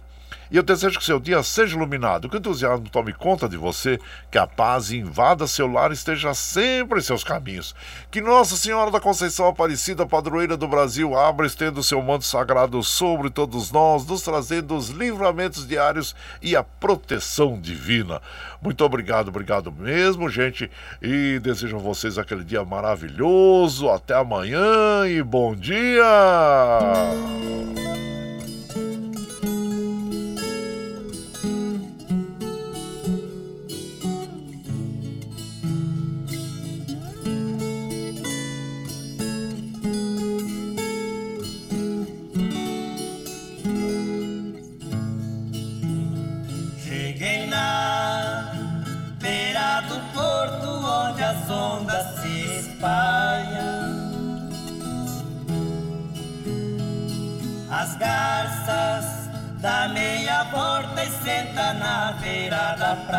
[0.52, 4.00] E eu desejo que seu dia seja iluminado, que o entusiasmo tome conta de você,
[4.32, 7.76] que a paz invada seu lar e esteja sempre em seus caminhos.
[8.12, 13.30] Que Nossa Senhora da Conceição Aparecida, padroeira do Brasil, abra estendo seu manto sagrado sobre
[13.30, 18.22] todos nós, nos trazendo os livramentos diários e a proteção divina.
[18.62, 20.70] Muito obrigado, obrigado mesmo, gente,
[21.02, 23.90] e desejo a vocês aquele dia maravilhoso.
[23.90, 26.04] Até amanhã e bom dia!
[62.56, 63.15] Na beira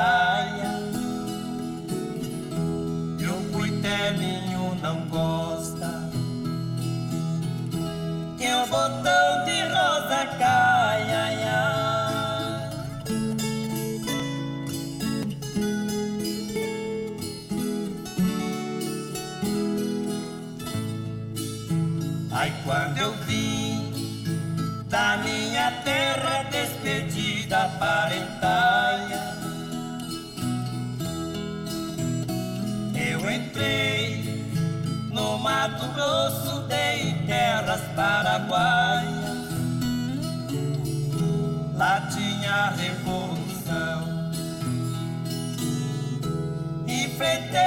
[47.26, 47.65] vete.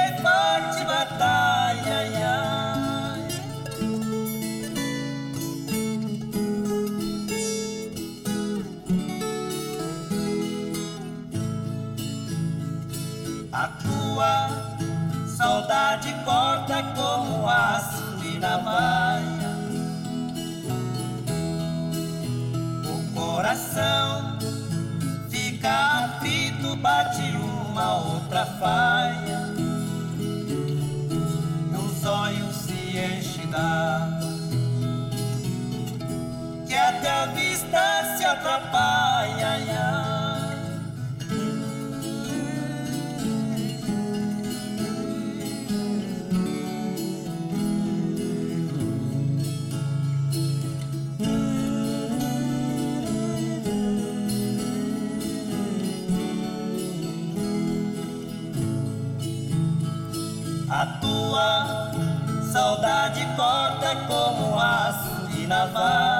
[65.50, 66.19] nafas